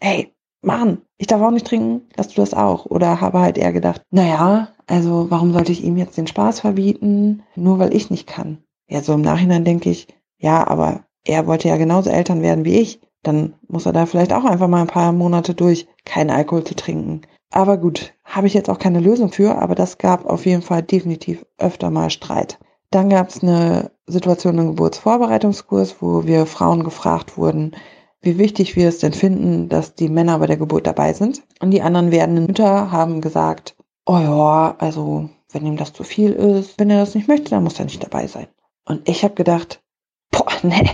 [0.00, 2.86] hey, Mann, ich darf auch nicht trinken, dass du das auch.
[2.86, 7.42] Oder habe halt eher gedacht, naja, also warum sollte ich ihm jetzt den Spaß verbieten,
[7.54, 8.58] nur weil ich nicht kann?
[8.88, 12.78] Ja, so im Nachhinein denke ich, ja, aber er wollte ja genauso Eltern werden wie
[12.78, 16.64] ich dann muss er da vielleicht auch einfach mal ein paar Monate durch, keinen Alkohol
[16.64, 17.22] zu trinken.
[17.50, 20.82] Aber gut, habe ich jetzt auch keine Lösung für, aber das gab auf jeden Fall
[20.82, 22.58] definitiv öfter mal Streit.
[22.90, 27.72] Dann gab es eine Situation im Geburtsvorbereitungskurs, wo wir Frauen gefragt wurden,
[28.20, 31.42] wie wichtig wir es denn finden, dass die Männer bei der Geburt dabei sind.
[31.60, 33.76] Und die anderen werdenden Mütter haben gesagt,
[34.06, 37.64] oh ja, also wenn ihm das zu viel ist, wenn er das nicht möchte, dann
[37.64, 38.48] muss er nicht dabei sein.
[38.84, 39.82] Und ich habe gedacht,
[40.30, 40.90] boah, nee,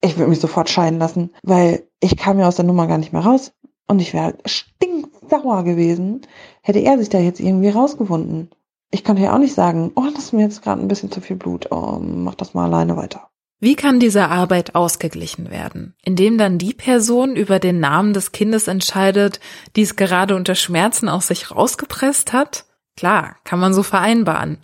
[0.00, 3.12] ich würde mich sofort scheiden lassen, weil ich kam ja aus der Nummer gar nicht
[3.12, 3.52] mehr raus
[3.86, 6.22] und ich wäre stinksauer gewesen,
[6.62, 8.50] hätte er sich da jetzt irgendwie rausgewunden.
[8.90, 11.20] Ich konnte ja auch nicht sagen, oh, das ist mir jetzt gerade ein bisschen zu
[11.20, 13.29] viel Blut, oh, mach das mal alleine weiter.
[13.62, 15.94] Wie kann diese Arbeit ausgeglichen werden?
[16.02, 19.38] Indem dann die Person über den Namen des Kindes entscheidet,
[19.76, 22.64] die es gerade unter Schmerzen aus sich rausgepresst hat?
[22.96, 24.58] Klar, kann man so vereinbaren.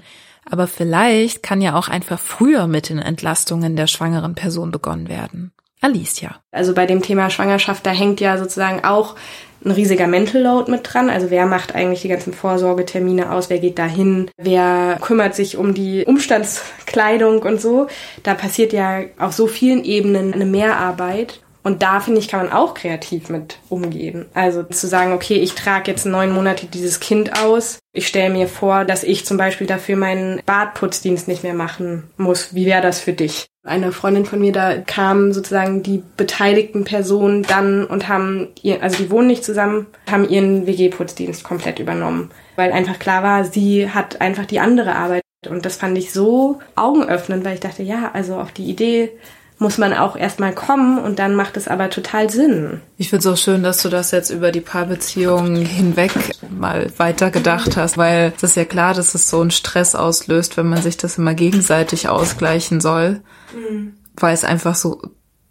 [0.48, 5.52] Aber vielleicht kann ja auch einfach früher mit den Entlastungen der schwangeren Person begonnen werden.
[5.82, 6.40] Alicia.
[6.50, 9.14] Also bei dem Thema Schwangerschaft, da hängt ja sozusagen auch
[9.64, 11.10] ein riesiger Mental Load mit dran.
[11.10, 13.50] Also wer macht eigentlich die ganzen Vorsorgetermine aus?
[13.50, 14.30] Wer geht da hin?
[14.36, 17.86] Wer kümmert sich um die Umstandskleidung und so?
[18.22, 21.40] Da passiert ja auf so vielen Ebenen eine Mehrarbeit.
[21.66, 24.26] Und da finde ich, kann man auch kreativ mit umgehen.
[24.34, 27.80] Also zu sagen, okay, ich trage jetzt neun Monate dieses Kind aus.
[27.92, 32.54] Ich stelle mir vor, dass ich zum Beispiel dafür meinen Badputzdienst nicht mehr machen muss.
[32.54, 33.46] Wie wäre das für dich?
[33.66, 39.02] Eine Freundin von mir, da kamen sozusagen die beteiligten Personen dann und haben ihr, also
[39.02, 42.30] die wohnen nicht zusammen, haben ihren WG-Putzdienst komplett übernommen.
[42.54, 45.22] Weil einfach klar war, sie hat einfach die andere Arbeit.
[45.48, 49.10] Und das fand ich so augenöffnend, weil ich dachte, ja, also auf die Idee
[49.58, 52.82] muss man auch erstmal kommen und dann macht es aber total Sinn.
[52.98, 56.12] Ich finde es auch schön, dass du das jetzt über die Paarbeziehungen hinweg
[56.50, 60.68] mal weitergedacht hast, weil es ist ja klar, dass es so einen Stress auslöst, wenn
[60.68, 63.20] man sich das immer gegenseitig ausgleichen soll,
[63.56, 63.94] mhm.
[64.16, 65.00] weil es einfach so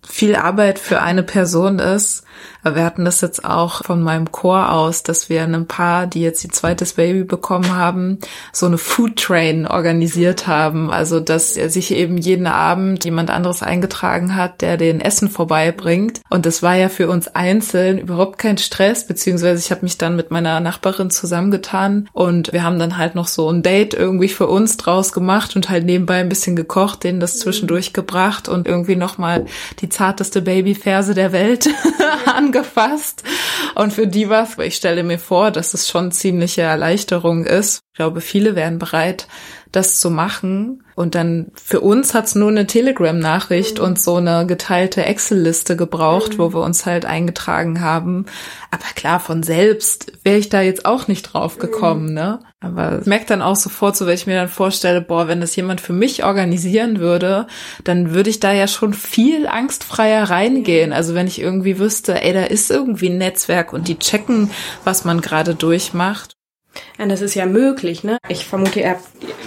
[0.08, 2.24] viel Arbeit für eine Person ist.
[2.74, 6.44] Wir hatten das jetzt auch von meinem Chor aus, dass wir einem Paar, die jetzt
[6.44, 8.18] ihr zweites Baby bekommen haben,
[8.52, 10.90] so eine Food Train organisiert haben.
[10.90, 16.22] Also, dass sich eben jeden Abend jemand anderes eingetragen hat, der den Essen vorbeibringt.
[16.30, 20.16] Und das war ja für uns einzeln überhaupt kein Stress, beziehungsweise ich habe mich dann
[20.16, 24.48] mit meiner Nachbarin zusammengetan und wir haben dann halt noch so ein Date irgendwie für
[24.48, 28.96] uns draus gemacht und halt nebenbei ein bisschen gekocht, denen das zwischendurch gebracht und irgendwie
[28.96, 29.46] nochmal
[29.82, 31.70] die zarteste Babyferse der Welt
[32.56, 33.24] angefasst.
[33.76, 37.82] Und für die was, ich stelle mir vor, dass es schon ziemliche Erleichterung ist.
[37.92, 39.28] Ich glaube, viele wären bereit,
[39.72, 40.85] das zu machen.
[40.96, 43.86] Und dann für uns hat's nur eine Telegram-Nachricht mhm.
[43.86, 46.38] und so eine geteilte Excel-Liste gebraucht, mhm.
[46.38, 48.26] wo wir uns halt eingetragen haben.
[48.72, 52.14] Aber klar, von selbst wäre ich da jetzt auch nicht drauf gekommen, mhm.
[52.14, 52.40] ne?
[52.62, 55.56] Aber ich merke dann auch sofort, so wenn ich mir dann vorstelle, boah, wenn das
[55.56, 57.46] jemand für mich organisieren würde,
[57.84, 60.92] dann würde ich da ja schon viel angstfreier reingehen.
[60.92, 64.50] Also wenn ich irgendwie wüsste, ey, da ist irgendwie ein Netzwerk und die checken,
[64.84, 66.35] was man gerade durchmacht.
[66.98, 68.18] Ja, das ist ja möglich, ne?
[68.28, 69.04] Ich vermute, ihr habt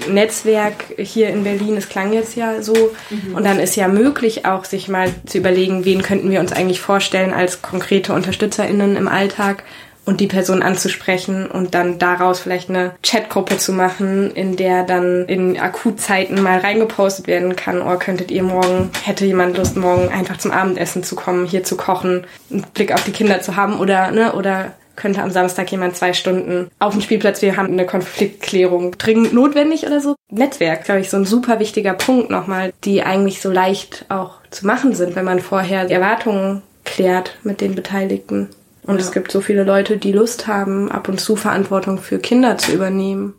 [0.08, 2.90] Netzwerk hier in Berlin, es klang jetzt ja so.
[3.10, 3.34] Mhm.
[3.34, 6.80] Und dann ist ja möglich auch, sich mal zu überlegen, wen könnten wir uns eigentlich
[6.80, 9.64] vorstellen als konkrete UnterstützerInnen im Alltag
[10.08, 15.26] und die Person anzusprechen und dann daraus vielleicht eine Chatgruppe zu machen, in der dann
[15.26, 20.38] in Akutzeiten mal reingepostet werden kann, oh, könntet ihr morgen, hätte jemand Lust, morgen einfach
[20.38, 24.10] zum Abendessen zu kommen, hier zu kochen, einen Blick auf die Kinder zu haben oder,
[24.10, 28.98] ne, oder könnte am Samstag jemand zwei Stunden auf dem Spielplatz, wir haben eine Konfliktklärung
[28.98, 30.16] dringend notwendig oder so.
[30.30, 34.66] Netzwerk, glaube ich, so ein super wichtiger Punkt nochmal, die eigentlich so leicht auch zu
[34.66, 38.48] machen sind, wenn man vorher die Erwartungen klärt mit den Beteiligten.
[38.82, 39.00] Und ja.
[39.00, 42.72] es gibt so viele Leute, die Lust haben, ab und zu Verantwortung für Kinder zu
[42.72, 43.34] übernehmen.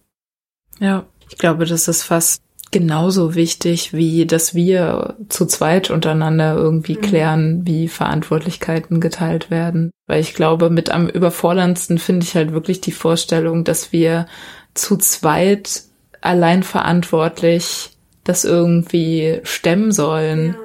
[0.80, 2.41] Ja, ich glaube, das ist fast
[2.72, 7.01] genauso wichtig, wie dass wir zu zweit untereinander irgendwie mhm.
[7.01, 9.91] klären, wie Verantwortlichkeiten geteilt werden.
[10.07, 14.28] Weil ich glaube, mit am überforderndsten finde ich halt wirklich die Vorstellung, dass wir
[14.74, 15.84] zu zweit
[16.22, 17.91] allein verantwortlich
[18.24, 20.47] das irgendwie stemmen sollen.
[20.47, 20.55] Ja.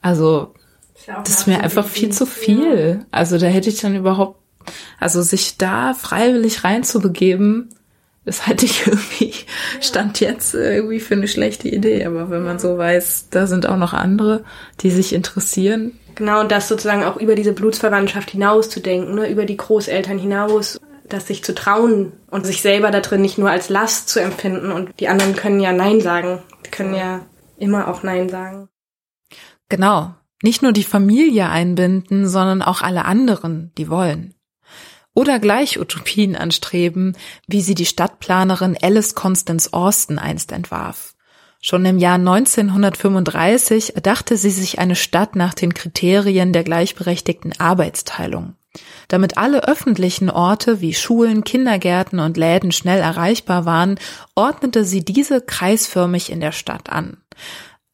[0.00, 0.54] Also
[1.06, 3.04] das ist mir einfach viel zu viel.
[3.10, 4.40] Also da hätte ich dann überhaupt,
[4.98, 7.74] also sich da freiwillig reinzubegeben,
[8.24, 9.32] das halte ich irgendwie,
[9.80, 12.04] stand jetzt irgendwie für eine schlechte Idee.
[12.04, 14.44] Aber wenn man so weiß, da sind auch noch andere,
[14.80, 15.98] die sich interessieren.
[16.14, 20.18] Genau, und das sozusagen auch über diese Blutsverwandtschaft hinaus zu denken, ne, über die Großeltern
[20.18, 24.20] hinaus, das sich zu trauen und sich selber da drin nicht nur als Last zu
[24.20, 24.70] empfinden.
[24.70, 26.42] Und die anderen können ja Nein sagen.
[26.64, 27.26] Die können ja
[27.58, 28.68] immer auch Nein sagen.
[29.68, 30.14] Genau
[30.44, 34.34] nicht nur die Familie einbinden, sondern auch alle anderen, die wollen.
[35.14, 41.14] Oder gleich Utopien anstreben, wie sie die Stadtplanerin Alice Constance Austin einst entwarf.
[41.60, 48.54] Schon im Jahr 1935 erdachte sie sich eine Stadt nach den Kriterien der gleichberechtigten Arbeitsteilung.
[49.08, 53.98] Damit alle öffentlichen Orte wie Schulen, Kindergärten und Läden schnell erreichbar waren,
[54.34, 57.18] ordnete sie diese kreisförmig in der Stadt an.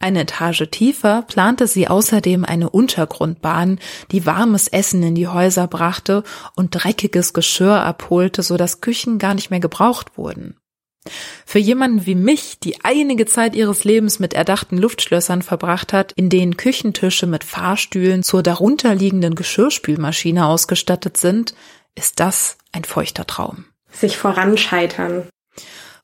[0.03, 3.79] Eine Etage tiefer plante sie außerdem eine Untergrundbahn,
[4.11, 6.25] die warmes Essen in die Häuser brachte
[6.57, 10.57] und dreckiges Geschirr abholte, so dass Küchen gar nicht mehr gebraucht wurden.
[11.45, 16.31] Für jemanden wie mich, die einige Zeit ihres Lebens mit erdachten Luftschlössern verbracht hat, in
[16.31, 21.55] denen Küchentische mit Fahrstühlen zur darunterliegenden Geschirrspülmaschine ausgestattet sind,
[21.95, 23.67] ist das ein feuchter Traum.
[23.93, 25.29] Sich voranscheitern.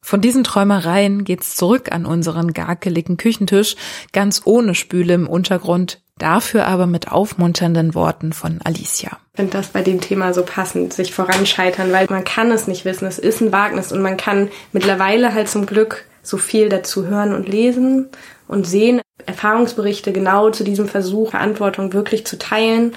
[0.06, 3.74] Von diesen Träumereien geht's zurück an unseren garkeligen Küchentisch,
[4.12, 9.18] ganz ohne Spüle im Untergrund, dafür aber mit aufmunternden Worten von Alicia.
[9.32, 12.84] Ich finde das bei dem Thema so passend, sich voranscheitern, weil man kann es nicht
[12.84, 13.04] wissen.
[13.06, 17.34] Es ist ein Wagnis und man kann mittlerweile halt zum Glück so viel dazu hören
[17.34, 18.08] und lesen
[18.46, 22.92] und sehen, Erfahrungsberichte genau zu diesem Versuch, Verantwortung wirklich zu teilen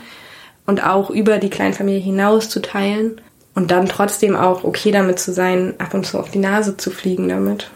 [0.68, 3.20] und auch über die Kleinfamilie hinaus zu teilen.
[3.60, 6.92] Und dann trotzdem auch okay damit zu sein, ab und zu auf die Nase zu
[6.92, 7.70] fliegen damit.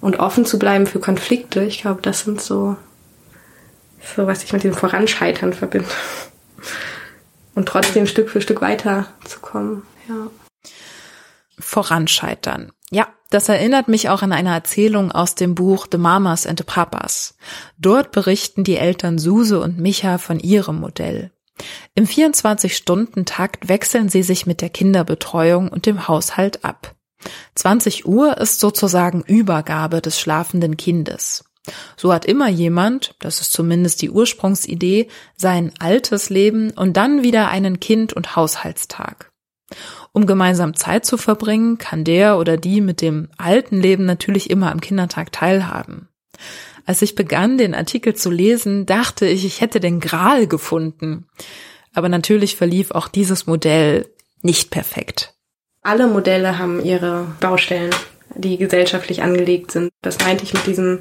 [0.00, 1.62] Und offen zu bleiben für Konflikte.
[1.64, 2.78] Ich glaube, das sind so,
[4.16, 5.90] so was ich mit dem Voranscheitern verbinde.
[7.54, 9.82] Und trotzdem Stück für Stück weiterzukommen.
[10.08, 10.30] Ja.
[11.58, 12.72] Voranscheitern.
[12.90, 16.64] Ja, das erinnert mich auch an eine Erzählung aus dem Buch The Mamas and the
[16.64, 17.36] Papas.
[17.76, 21.32] Dort berichten die Eltern Suse und Micha von ihrem Modell.
[21.94, 26.94] Im 24-Stunden-Takt wechseln sie sich mit der Kinderbetreuung und dem Haushalt ab.
[27.54, 31.44] 20 Uhr ist sozusagen Übergabe des schlafenden Kindes.
[31.96, 37.48] So hat immer jemand, das ist zumindest die Ursprungsidee, sein altes Leben und dann wieder
[37.48, 39.32] einen Kind- und Haushaltstag.
[40.12, 44.70] Um gemeinsam Zeit zu verbringen, kann der oder die mit dem alten Leben natürlich immer
[44.70, 46.08] am Kindertag teilhaben.
[46.86, 51.26] Als ich begann, den Artikel zu lesen, dachte ich, ich hätte den Gral gefunden.
[51.92, 54.08] Aber natürlich verlief auch dieses Modell
[54.42, 55.34] nicht perfekt.
[55.82, 57.90] Alle Modelle haben ihre Baustellen,
[58.34, 59.90] die gesellschaftlich angelegt sind.
[60.02, 61.00] Das meinte ich mit diesem,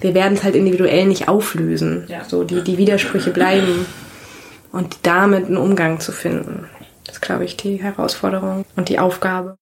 [0.00, 2.06] wir werden es halt individuell nicht auflösen.
[2.08, 2.24] Ja.
[2.24, 3.86] So, die, die Widersprüche bleiben.
[4.72, 6.68] Und damit einen Umgang zu finden.
[7.16, 9.56] Das ist, glaube ich, die Herausforderung und die Aufgabe.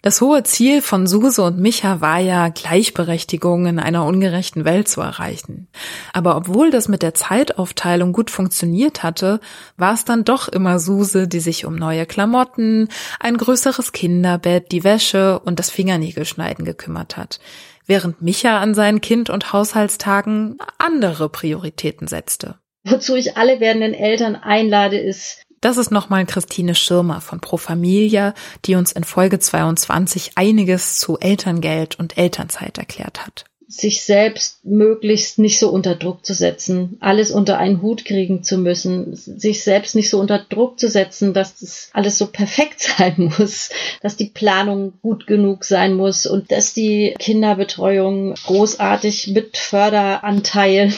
[0.00, 5.02] Das hohe Ziel von Suse und Micha war ja, Gleichberechtigung in einer ungerechten Welt zu
[5.02, 5.68] erreichen.
[6.14, 9.40] Aber obwohl das mit der Zeitaufteilung gut funktioniert hatte,
[9.76, 12.88] war es dann doch immer Suse, die sich um neue Klamotten,
[13.20, 17.40] ein größeres Kinderbett, die Wäsche und das Fingernägelschneiden gekümmert hat
[17.88, 22.58] während Micha an seinen Kind- und Haushaltstagen andere Prioritäten setzte.
[22.84, 28.34] Wozu ich alle werdenden Eltern einlade, ist, das ist nochmal Christine Schirmer von Pro Familia,
[28.66, 33.46] die uns in Folge 22 einiges zu Elterngeld und Elternzeit erklärt hat.
[33.66, 38.58] Sich selbst möglichst nicht so unter Druck zu setzen, alles unter einen Hut kriegen zu
[38.58, 43.32] müssen, sich selbst nicht so unter Druck zu setzen, dass das alles so perfekt sein
[43.36, 43.70] muss,
[44.02, 50.94] dass die Planung gut genug sein muss und dass die Kinderbetreuung großartig mit Förderanteilen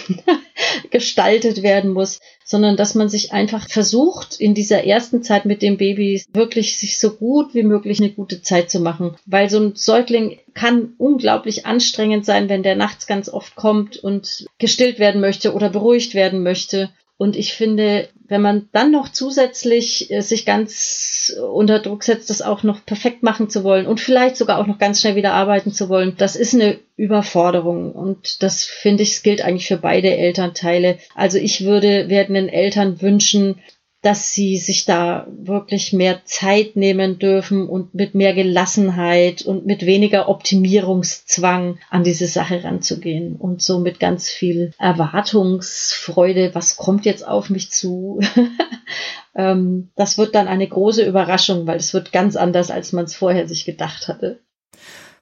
[0.90, 5.76] gestaltet werden muss, sondern dass man sich einfach versucht, in dieser ersten Zeit mit dem
[5.76, 9.16] Baby wirklich sich so gut wie möglich eine gute Zeit zu machen.
[9.26, 14.46] Weil so ein Säugling kann unglaublich anstrengend sein, wenn der nachts ganz oft kommt und
[14.56, 16.88] gestillt werden möchte oder beruhigt werden möchte.
[17.18, 22.42] Und ich finde, wenn man dann noch zusätzlich äh, sich ganz unter Druck setzt, das
[22.42, 25.72] auch noch perfekt machen zu wollen und vielleicht sogar auch noch ganz schnell wieder arbeiten
[25.72, 27.92] zu wollen, das ist eine Überforderung.
[27.92, 30.98] Und das finde ich, gilt eigentlich für beide Elternteile.
[31.14, 33.56] Also ich würde werdenden Eltern wünschen,
[34.02, 39.86] dass sie sich da wirklich mehr Zeit nehmen dürfen und mit mehr Gelassenheit und mit
[39.86, 47.26] weniger Optimierungszwang an diese Sache ranzugehen und so mit ganz viel Erwartungsfreude, was kommt jetzt
[47.26, 48.20] auf mich zu.
[49.38, 53.14] Ähm, das wird dann eine große Überraschung, weil es wird ganz anders, als man es
[53.14, 54.40] vorher sich gedacht hatte.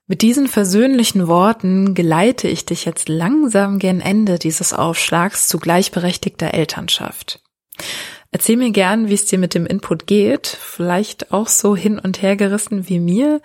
[0.06, 6.54] Mit diesen versöhnlichen Worten geleite ich dich jetzt langsam gen Ende dieses Aufschlags zu gleichberechtigter
[6.54, 7.42] Elternschaft.
[8.36, 12.20] Erzähl mir gern, wie es dir mit dem Input geht, vielleicht auch so hin und
[12.20, 13.40] her gerissen wie mir.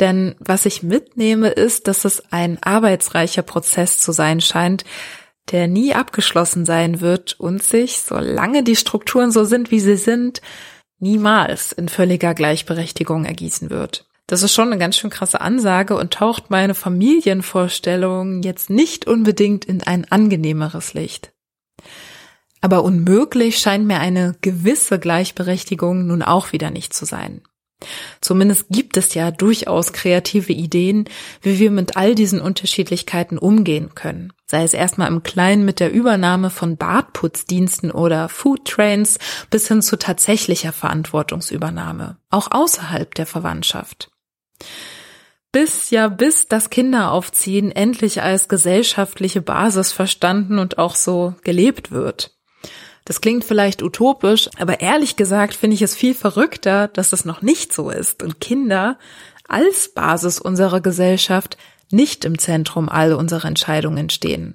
[0.00, 4.86] Denn was ich mitnehme, ist, dass es ein arbeitsreicher Prozess zu sein scheint,
[5.50, 10.40] der nie abgeschlossen sein wird und sich, solange die Strukturen so sind, wie sie sind,
[10.98, 14.06] niemals in völliger Gleichberechtigung ergießen wird.
[14.28, 19.66] Das ist schon eine ganz schön krasse Ansage und taucht meine Familienvorstellung jetzt nicht unbedingt
[19.66, 21.34] in ein angenehmeres Licht.
[22.62, 27.42] Aber unmöglich scheint mir eine gewisse Gleichberechtigung nun auch wieder nicht zu sein.
[28.20, 31.06] Zumindest gibt es ja durchaus kreative Ideen,
[31.40, 34.32] wie wir mit all diesen Unterschiedlichkeiten umgehen können.
[34.46, 39.18] Sei es erstmal im Kleinen mit der Übernahme von Badputzdiensten oder Foodtrains
[39.50, 44.12] bis hin zu tatsächlicher Verantwortungsübernahme, auch außerhalb der Verwandtschaft.
[45.50, 52.36] Bis ja bis das Kinderaufziehen endlich als gesellschaftliche Basis verstanden und auch so gelebt wird.
[53.04, 57.42] Das klingt vielleicht utopisch, aber ehrlich gesagt finde ich es viel verrückter, dass das noch
[57.42, 58.98] nicht so ist und Kinder
[59.48, 61.56] als Basis unserer Gesellschaft
[61.90, 64.54] nicht im Zentrum all unserer Entscheidungen stehen.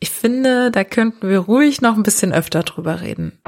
[0.00, 3.38] Ich finde, da könnten wir ruhig noch ein bisschen öfter drüber reden.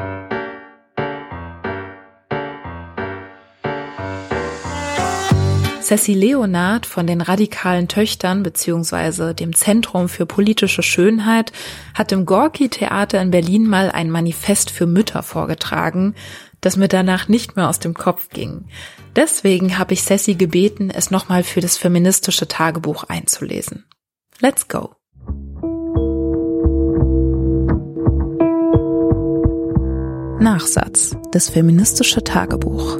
[5.87, 9.35] Ceci Leonard von den radikalen Töchtern bzw.
[9.35, 11.53] dem Zentrum für politische Schönheit
[11.95, 16.17] hat im Gorki Theater in Berlin mal ein Manifest für Mütter vorgetragen,
[16.61, 18.65] das mir danach nicht mehr aus dem Kopf ging.
[19.15, 23.85] Deswegen habe ich Ceci gebeten, es nochmal für das feministische Tagebuch einzulesen.
[24.41, 24.91] Let's go!
[30.41, 31.17] Nachsatz.
[31.31, 32.99] Das feministische Tagebuch.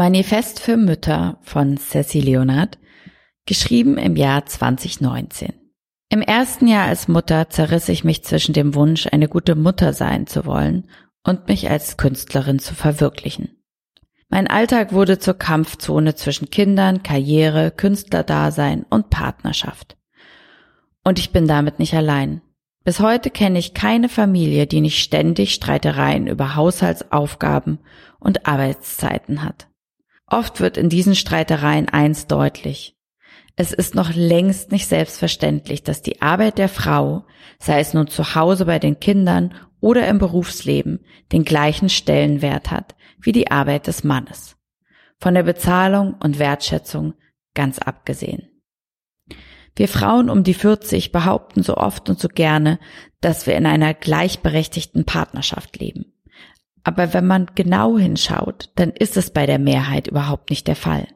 [0.00, 2.78] Manifest für Mütter von Ceci Leonard,
[3.44, 5.52] geschrieben im Jahr 2019.
[6.08, 10.26] Im ersten Jahr als Mutter zerriss ich mich zwischen dem Wunsch, eine gute Mutter sein
[10.26, 10.88] zu wollen
[11.22, 13.62] und mich als Künstlerin zu verwirklichen.
[14.30, 19.98] Mein Alltag wurde zur Kampfzone zwischen Kindern, Karriere, Künstlerdasein und Partnerschaft.
[21.04, 22.40] Und ich bin damit nicht allein.
[22.84, 27.80] Bis heute kenne ich keine Familie, die nicht ständig Streitereien über Haushaltsaufgaben
[28.18, 29.69] und Arbeitszeiten hat.
[30.30, 32.96] Oft wird in diesen Streitereien eins deutlich.
[33.56, 37.26] Es ist noch längst nicht selbstverständlich, dass die Arbeit der Frau,
[37.58, 42.94] sei es nun zu Hause bei den Kindern oder im Berufsleben, den gleichen Stellenwert hat
[43.20, 44.56] wie die Arbeit des Mannes.
[45.18, 47.14] Von der Bezahlung und Wertschätzung
[47.54, 48.48] ganz abgesehen.
[49.76, 52.78] Wir Frauen um die 40 behaupten so oft und so gerne,
[53.20, 56.14] dass wir in einer gleichberechtigten Partnerschaft leben.
[56.82, 61.08] Aber wenn man genau hinschaut, dann ist es bei der Mehrheit überhaupt nicht der Fall.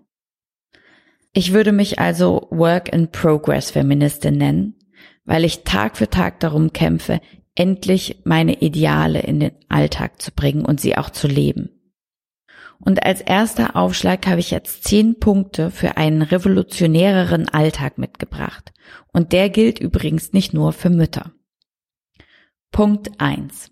[1.32, 4.74] Ich würde mich also Work-in-Progress-Feministin nennen,
[5.24, 7.20] weil ich Tag für Tag darum kämpfe,
[7.54, 11.70] endlich meine Ideale in den Alltag zu bringen und sie auch zu leben.
[12.78, 18.72] Und als erster Aufschlag habe ich jetzt zehn Punkte für einen revolutionäreren Alltag mitgebracht.
[19.12, 21.32] Und der gilt übrigens nicht nur für Mütter.
[22.70, 23.70] Punkt eins: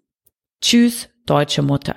[0.63, 1.97] Tschüss, deutsche Mutter.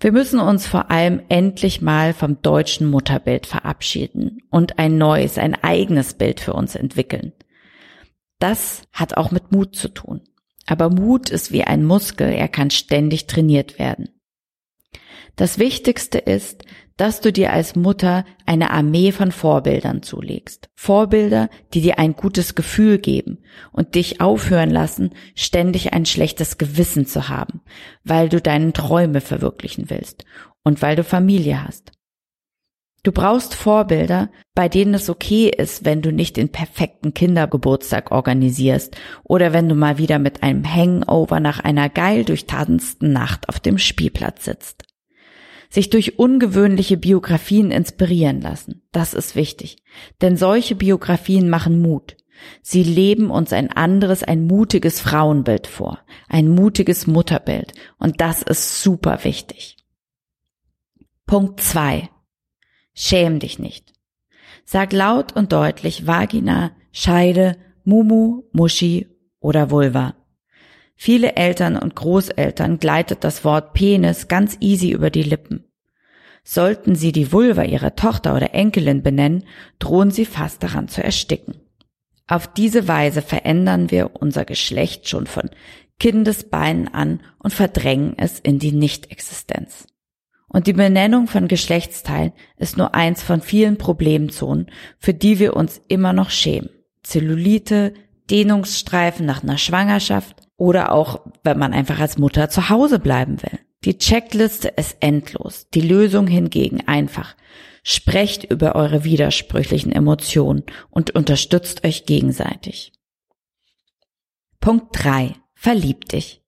[0.00, 5.54] Wir müssen uns vor allem endlich mal vom deutschen Mutterbild verabschieden und ein neues, ein
[5.54, 7.32] eigenes Bild für uns entwickeln.
[8.40, 10.22] Das hat auch mit Mut zu tun.
[10.66, 14.08] Aber Mut ist wie ein Muskel, er kann ständig trainiert werden.
[15.36, 16.64] Das Wichtigste ist,
[16.96, 20.68] dass du dir als Mutter eine Armee von Vorbildern zulegst.
[20.74, 23.38] Vorbilder, die dir ein gutes Gefühl geben
[23.72, 27.60] und dich aufhören lassen, ständig ein schlechtes Gewissen zu haben,
[28.04, 30.24] weil du deine Träume verwirklichen willst
[30.62, 31.92] und weil du Familie hast.
[33.04, 38.96] Du brauchst Vorbilder, bei denen es okay ist, wenn du nicht den perfekten Kindergeburtstag organisierst
[39.24, 43.78] oder wenn du mal wieder mit einem Hangover nach einer geil durchtanzten Nacht auf dem
[43.78, 44.84] Spielplatz sitzt.
[45.72, 49.78] Sich durch ungewöhnliche Biografien inspirieren lassen, das ist wichtig,
[50.20, 52.18] denn solche Biografien machen Mut.
[52.60, 58.82] Sie leben uns ein anderes, ein mutiges Frauenbild vor, ein mutiges Mutterbild und das ist
[58.82, 59.78] super wichtig.
[61.24, 62.10] Punkt zwei
[62.92, 63.94] Schäm dich nicht.
[64.66, 69.08] Sag laut und deutlich Vagina, Scheide, Mumu, Muschi
[69.40, 70.16] oder Vulva.
[70.94, 75.64] Viele Eltern und Großeltern gleitet das Wort Penis ganz easy über die Lippen.
[76.44, 79.44] Sollten sie die Vulva ihrer Tochter oder Enkelin benennen,
[79.78, 81.54] drohen sie fast daran zu ersticken.
[82.26, 85.50] Auf diese Weise verändern wir unser Geschlecht schon von
[85.98, 89.86] Kindesbeinen an und verdrängen es in die Nichtexistenz.
[90.48, 95.80] Und die Benennung von Geschlechtsteilen ist nur eins von vielen Problemzonen, für die wir uns
[95.88, 96.70] immer noch schämen.
[97.02, 97.94] Zellulite,
[98.30, 103.58] Dehnungsstreifen nach einer Schwangerschaft oder auch, wenn man einfach als Mutter zu Hause bleiben will.
[103.84, 107.34] Die Checkliste ist endlos, die Lösung hingegen einfach.
[107.82, 112.92] Sprecht über eure widersprüchlichen Emotionen und unterstützt euch gegenseitig.
[114.60, 116.42] Punkt drei: Verlieb dich.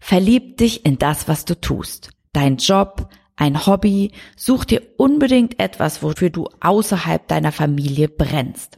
[0.00, 6.02] Verlieb dich in das, was du tust dein Job, ein Hobby, such dir unbedingt etwas,
[6.02, 8.77] wofür du außerhalb deiner Familie brennst.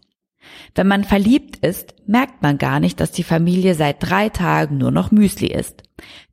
[0.75, 4.91] Wenn man verliebt ist, merkt man gar nicht, dass die Familie seit drei Tagen nur
[4.91, 5.83] noch Müsli ist.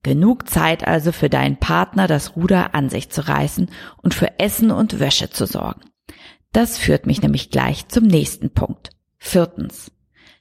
[0.03, 3.69] Genug Zeit also für deinen Partner, das Ruder an sich zu reißen
[4.01, 5.81] und für Essen und Wäsche zu sorgen.
[6.53, 8.91] Das führt mich nämlich gleich zum nächsten Punkt.
[9.17, 9.91] Viertens.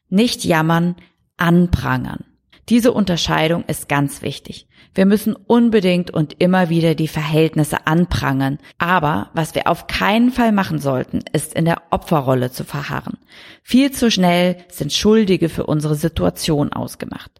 [0.08, 0.96] Nicht jammern,
[1.36, 2.24] anprangern.
[2.68, 4.68] Diese Unterscheidung ist ganz wichtig.
[4.96, 8.58] Wir müssen unbedingt und immer wieder die Verhältnisse anprangern.
[8.78, 13.18] Aber was wir auf keinen Fall machen sollten, ist in der Opferrolle zu verharren.
[13.62, 17.30] Viel zu schnell sind Schuldige für unsere Situation ausgemacht.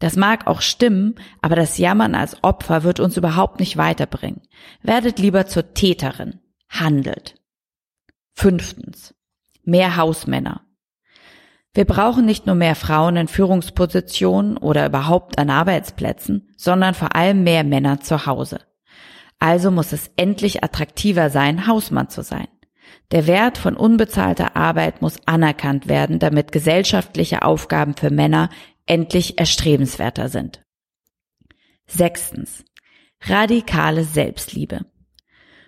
[0.00, 4.42] Das mag auch stimmen, aber das Jammern als Opfer wird uns überhaupt nicht weiterbringen.
[4.82, 6.40] Werdet lieber zur Täterin.
[6.68, 7.36] Handelt.
[8.32, 9.14] Fünftens.
[9.62, 10.62] Mehr Hausmänner.
[11.74, 17.42] Wir brauchen nicht nur mehr Frauen in Führungspositionen oder überhaupt an Arbeitsplätzen, sondern vor allem
[17.42, 18.60] mehr Männer zu Hause.
[19.40, 22.46] Also muss es endlich attraktiver sein, Hausmann zu sein.
[23.10, 28.50] Der Wert von unbezahlter Arbeit muss anerkannt werden, damit gesellschaftliche Aufgaben für Männer
[28.86, 30.62] endlich erstrebenswerter sind.
[31.86, 32.64] Sechstens.
[33.20, 34.86] Radikale Selbstliebe.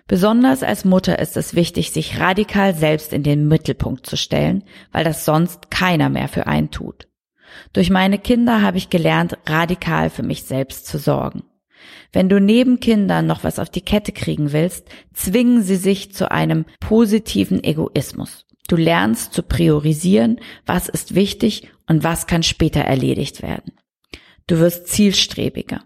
[0.07, 5.03] Besonders als Mutter ist es wichtig, sich radikal selbst in den Mittelpunkt zu stellen, weil
[5.03, 7.07] das sonst keiner mehr für einen tut.
[7.73, 11.43] Durch meine Kinder habe ich gelernt, radikal für mich selbst zu sorgen.
[12.11, 16.31] Wenn du neben Kindern noch was auf die Kette kriegen willst, zwingen sie sich zu
[16.31, 18.45] einem positiven Egoismus.
[18.67, 23.73] Du lernst zu priorisieren, was ist wichtig und was kann später erledigt werden.
[24.47, 25.83] Du wirst zielstrebiger.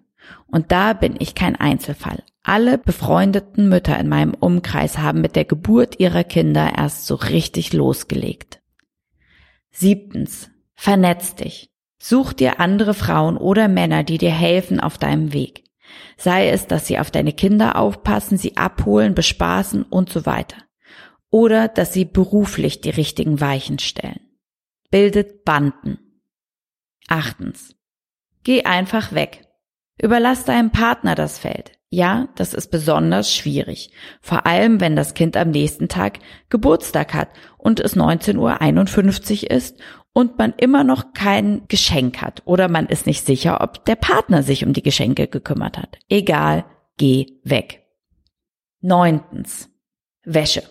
[0.47, 2.23] Und da bin ich kein Einzelfall.
[2.43, 7.73] Alle befreundeten Mütter in meinem Umkreis haben mit der Geburt ihrer Kinder erst so richtig
[7.73, 8.61] losgelegt.
[9.69, 10.49] Siebtens.
[10.73, 11.69] Vernetz dich.
[11.99, 15.65] Such dir andere Frauen oder Männer, die dir helfen auf deinem Weg.
[16.17, 20.57] Sei es, dass sie auf deine Kinder aufpassen, sie abholen, bespaßen und so weiter.
[21.29, 24.19] Oder dass sie beruflich die richtigen Weichen stellen.
[24.89, 25.99] Bildet Banden.
[27.07, 27.75] Achtens.
[28.43, 29.47] Geh einfach weg.
[30.01, 31.77] Überlass deinem Partner das Feld.
[31.93, 33.91] Ja, das ist besonders schwierig.
[34.21, 37.27] Vor allem, wenn das Kind am nächsten Tag Geburtstag hat
[37.57, 39.77] und es 19.51 Uhr ist
[40.13, 44.41] und man immer noch kein Geschenk hat oder man ist nicht sicher, ob der Partner
[44.41, 45.97] sich um die Geschenke gekümmert hat.
[46.07, 46.63] Egal,
[46.95, 47.83] geh weg.
[48.79, 49.69] Neuntens.
[50.23, 50.63] Wäsche.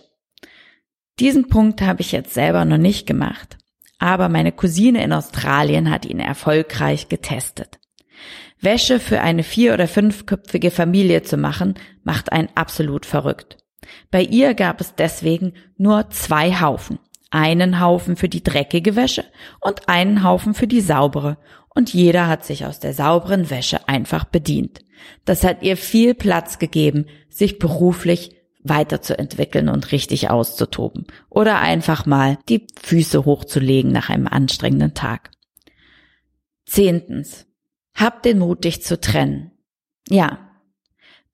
[1.19, 3.59] Diesen Punkt habe ich jetzt selber noch nicht gemacht,
[3.99, 7.80] aber meine Cousine in Australien hat ihn erfolgreich getestet.
[8.59, 13.57] Wäsche für eine vier- oder fünfköpfige Familie zu machen, macht einen absolut verrückt.
[14.11, 16.99] Bei ihr gab es deswegen nur zwei Haufen.
[17.31, 19.23] Einen Haufen für die dreckige Wäsche
[19.61, 21.37] und einen Haufen für die saubere.
[21.73, 24.81] Und jeder hat sich aus der sauberen Wäsche einfach bedient.
[25.25, 31.07] Das hat ihr viel Platz gegeben, sich beruflich weiterzuentwickeln und richtig auszutoben.
[31.29, 35.31] Oder einfach mal die Füße hochzulegen nach einem anstrengenden Tag.
[36.65, 37.47] Zehntens.
[37.93, 39.51] Hab den Mut, dich zu trennen.
[40.07, 40.49] Ja.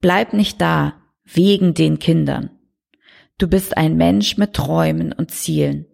[0.00, 2.50] Bleib nicht da, wegen den Kindern.
[3.38, 5.86] Du bist ein Mensch mit Träumen und Zielen.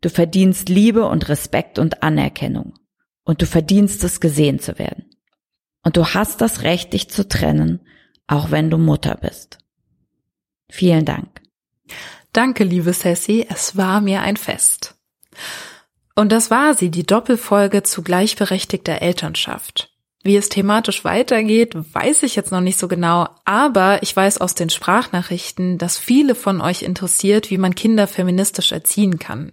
[0.00, 2.74] Du verdienst Liebe und Respekt und Anerkennung.
[3.24, 5.10] Und du verdienst es, gesehen zu werden.
[5.84, 7.80] Und du hast das Recht, dich zu trennen,
[8.26, 9.58] auch wenn du Mutter bist.
[10.70, 11.40] Vielen Dank.
[12.32, 14.96] Danke, liebe Sassy, es war mir ein Fest.
[16.14, 19.87] Und das war sie, die Doppelfolge zu gleichberechtigter Elternschaft.
[20.24, 24.54] Wie es thematisch weitergeht, weiß ich jetzt noch nicht so genau, aber ich weiß aus
[24.54, 29.52] den Sprachnachrichten, dass viele von euch interessiert, wie man Kinder feministisch erziehen kann.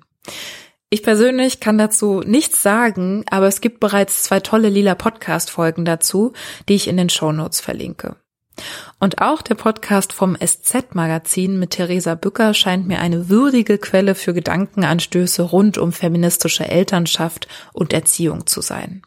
[0.89, 6.33] Ich persönlich kann dazu nichts sagen, aber es gibt bereits zwei tolle lila Podcast-Folgen dazu,
[6.67, 8.15] die ich in den Show Notes verlinke.
[8.99, 14.33] Und auch der Podcast vom SZ-Magazin mit Theresa Bücker scheint mir eine würdige Quelle für
[14.33, 19.01] Gedankenanstöße rund um feministische Elternschaft und Erziehung zu sein.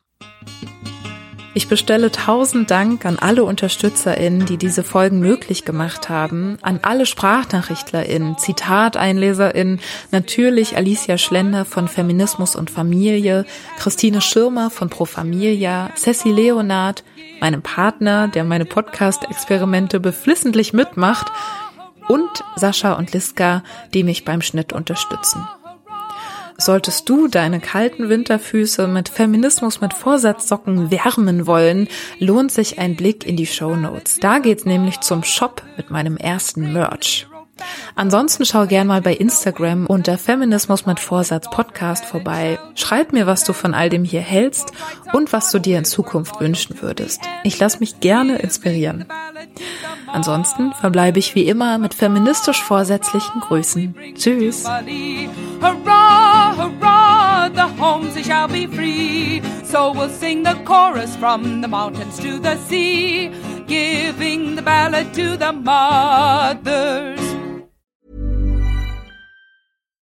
[1.59, 7.05] Ich bestelle tausend Dank an alle UnterstützerInnen, die diese Folgen möglich gemacht haben, an alle
[7.05, 9.81] SprachnachrichtlerInnen, ZitateinleserInnen,
[10.13, 13.45] natürlich Alicia Schlender von Feminismus und Familie,
[13.77, 17.03] Christine Schirmer von Pro Familia, Ceci Leonard,
[17.41, 21.27] meinem Partner, der meine Podcast-Experimente beflissentlich mitmacht,
[22.07, 25.45] und Sascha und Liska, die mich beim Schnitt unterstützen.
[26.61, 31.87] Solltest du deine kalten Winterfüße mit Feminismus mit Vorsatzsocken wärmen wollen,
[32.19, 34.19] lohnt sich ein Blick in die Show Notes.
[34.21, 37.29] Da geht's nämlich zum Shop mit meinem ersten Merch.
[37.95, 42.59] Ansonsten schau gern mal bei Instagram unter Feminismus mit Vorsatz Podcast vorbei.
[42.75, 44.73] Schreib mir, was du von all dem hier hältst
[45.13, 47.21] und was du dir in Zukunft wünschen würdest.
[47.45, 49.07] Ich lass mich gerne inspirieren.
[50.07, 53.95] Ansonsten verbleibe ich wie immer mit feministisch vorsätzlichen Grüßen.
[54.15, 54.65] Tschüss.
[57.59, 59.43] The homes shall be free.
[59.65, 63.33] So we'll sing the chorus from the mountains to the sea,
[63.67, 67.19] giving the ballad to the mothers.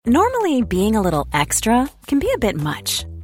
[0.06, 3.04] Normally, being a little extra can be a bit much,